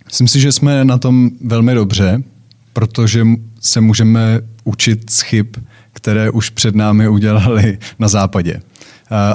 Myslím 0.05 0.27
si, 0.27 0.39
že 0.39 0.51
jsme 0.51 0.85
na 0.85 0.97
tom 0.97 1.29
velmi 1.41 1.73
dobře, 1.73 2.23
protože 2.73 3.27
se 3.59 3.81
můžeme 3.81 4.39
učit 4.63 5.09
z 5.09 5.21
chyb, 5.21 5.47
které 5.93 6.29
už 6.29 6.49
před 6.49 6.75
námi 6.75 7.07
udělali 7.07 7.77
na 7.99 8.07
západě. 8.07 8.61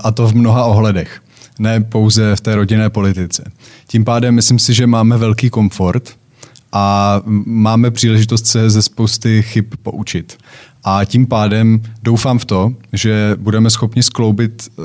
A 0.03 0.11
to 0.11 0.29
v 0.29 0.35
mnoha 0.35 0.65
ohledech, 0.65 1.23
ne 1.59 1.81
pouze 1.81 2.37
v 2.37 2.41
té 2.41 2.55
rodinné 2.55 2.91
politice. 2.91 3.53
Tím 3.87 4.05
pádem 4.05 4.35
myslím 4.35 4.59
si, 4.59 4.75
že 4.75 4.87
máme 4.87 5.17
velký 5.19 5.51
komfort 5.51 6.17
a 6.73 7.21
máme 7.47 7.91
příležitost 7.91 8.47
se 8.47 8.71
ze 8.71 8.83
spousty 8.83 9.43
chyb 9.43 9.65
poučit. 9.83 10.39
A 10.85 11.05
tím 11.05 11.27
pádem 11.27 11.83
doufám 12.03 12.39
v 12.39 12.45
to, 12.45 12.73
že 12.93 13.37
budeme 13.39 13.71
schopni 13.71 14.03
skloubit 14.03 14.69
eh, 14.69 14.83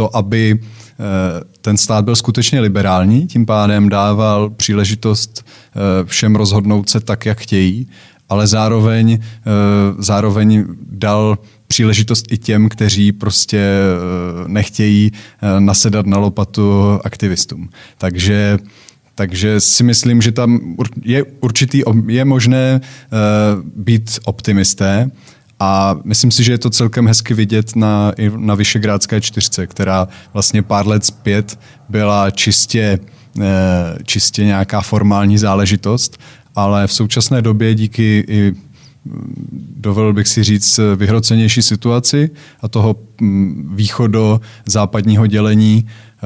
to, 0.00 0.16
aby 0.16 0.58
Eh, 1.00 1.44
ten 1.60 1.76
stát 1.76 2.04
byl 2.04 2.16
skutečně 2.16 2.60
liberální, 2.60 3.26
tím 3.26 3.46
pádem 3.46 3.88
dával 3.88 4.50
příležitost 4.50 5.44
eh, 5.44 6.04
všem 6.04 6.36
rozhodnout 6.36 6.88
se 6.88 7.00
tak, 7.00 7.26
jak 7.26 7.38
chtějí, 7.38 7.88
ale 8.28 8.46
zároveň, 8.46 9.18
eh, 9.22 9.50
zároveň 9.98 10.64
dal 10.90 11.38
příležitost 11.66 12.32
i 12.32 12.38
těm, 12.38 12.68
kteří 12.68 13.12
prostě 13.12 13.62
nechtějí 14.46 15.12
nasedat 15.58 16.06
na 16.06 16.18
lopatu 16.18 17.00
aktivistům. 17.04 17.68
Takže 17.98 18.58
takže 19.14 19.60
si 19.60 19.84
myslím, 19.84 20.22
že 20.22 20.32
tam 20.32 20.76
je 21.02 21.24
určitý, 21.40 21.82
je 22.06 22.24
možné 22.24 22.80
být 23.76 24.18
optimisté, 24.24 25.10
a 25.60 25.96
myslím 26.04 26.30
si, 26.30 26.44
že 26.44 26.52
je 26.52 26.58
to 26.58 26.70
celkem 26.70 27.06
hezky 27.06 27.34
vidět 27.34 27.76
na, 27.76 28.12
na 28.36 28.54
Vyšegrádské 28.54 29.20
čtyřce, 29.20 29.66
která 29.66 30.08
vlastně 30.32 30.62
pár 30.62 30.86
let 30.86 31.04
zpět 31.04 31.58
byla 31.88 32.30
čistě, 32.30 32.98
eh, 33.40 33.98
čistě 34.04 34.44
nějaká 34.44 34.80
formální 34.80 35.38
záležitost, 35.38 36.18
ale 36.56 36.86
v 36.86 36.92
současné 36.92 37.42
době 37.42 37.74
díky 37.74 38.24
i 38.28 38.52
dovolil 39.76 40.12
bych 40.12 40.28
si 40.28 40.44
říct, 40.44 40.80
vyhrocenější 40.96 41.62
situaci 41.62 42.30
a 42.60 42.68
toho 42.68 42.96
mm, 43.20 43.70
východo 43.76 44.40
západního 44.66 45.26
dělení 45.26 45.86
eh, 45.86 46.22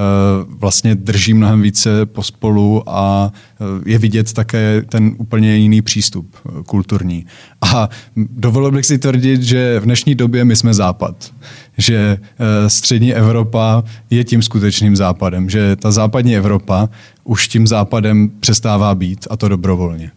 vlastně 0.49 0.95
drží 0.95 1.35
mnohem 1.35 1.63
více 1.63 2.07
pospolu 2.07 2.83
a 2.87 3.33
eh, 3.33 3.65
je 3.91 3.99
vidět 3.99 4.33
také 4.33 4.83
ten 4.89 5.15
úplně 5.19 5.57
jiný 5.57 5.83
přístup 5.83 6.37
eh, 6.37 6.63
kulturní. 6.67 7.27
A 7.61 7.89
dovolil 8.17 8.71
bych 8.71 8.87
si 8.87 8.99
tvrdit, 8.99 9.43
že 9.43 9.81
v 9.81 9.85
dnešní 9.85 10.15
době 10.15 10.45
my 10.45 10.57
jsme 10.57 10.75
západ. 10.75 11.33
Že 11.79 12.19
střední 12.67 13.15
Evropa 13.15 13.85
je 14.11 14.25
tím 14.25 14.43
skutečným 14.43 14.97
západem. 14.97 15.51
Že 15.51 15.77
ta 15.77 15.91
západní 15.91 16.37
Evropa 16.37 16.89
už 17.25 17.49
tím 17.49 17.67
západem 17.67 18.31
přestává 18.41 18.95
být 18.95 19.27
a 19.31 19.37
to 19.37 19.49
dobrovolně. 19.49 20.11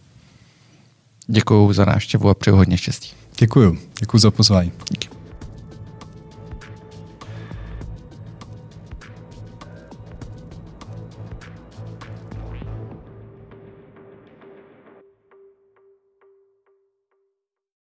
Děkuji 1.30 1.72
za 1.72 1.84
návštěvu 1.84 2.28
a 2.28 2.34
přeju 2.34 2.56
hodně 2.56 2.78
štěstí. 2.78 3.12
Děkuji. 3.38 3.78
Děkuji 4.00 4.18
za 4.18 4.30
pozvání. 4.30 4.72
Díky. 4.90 5.17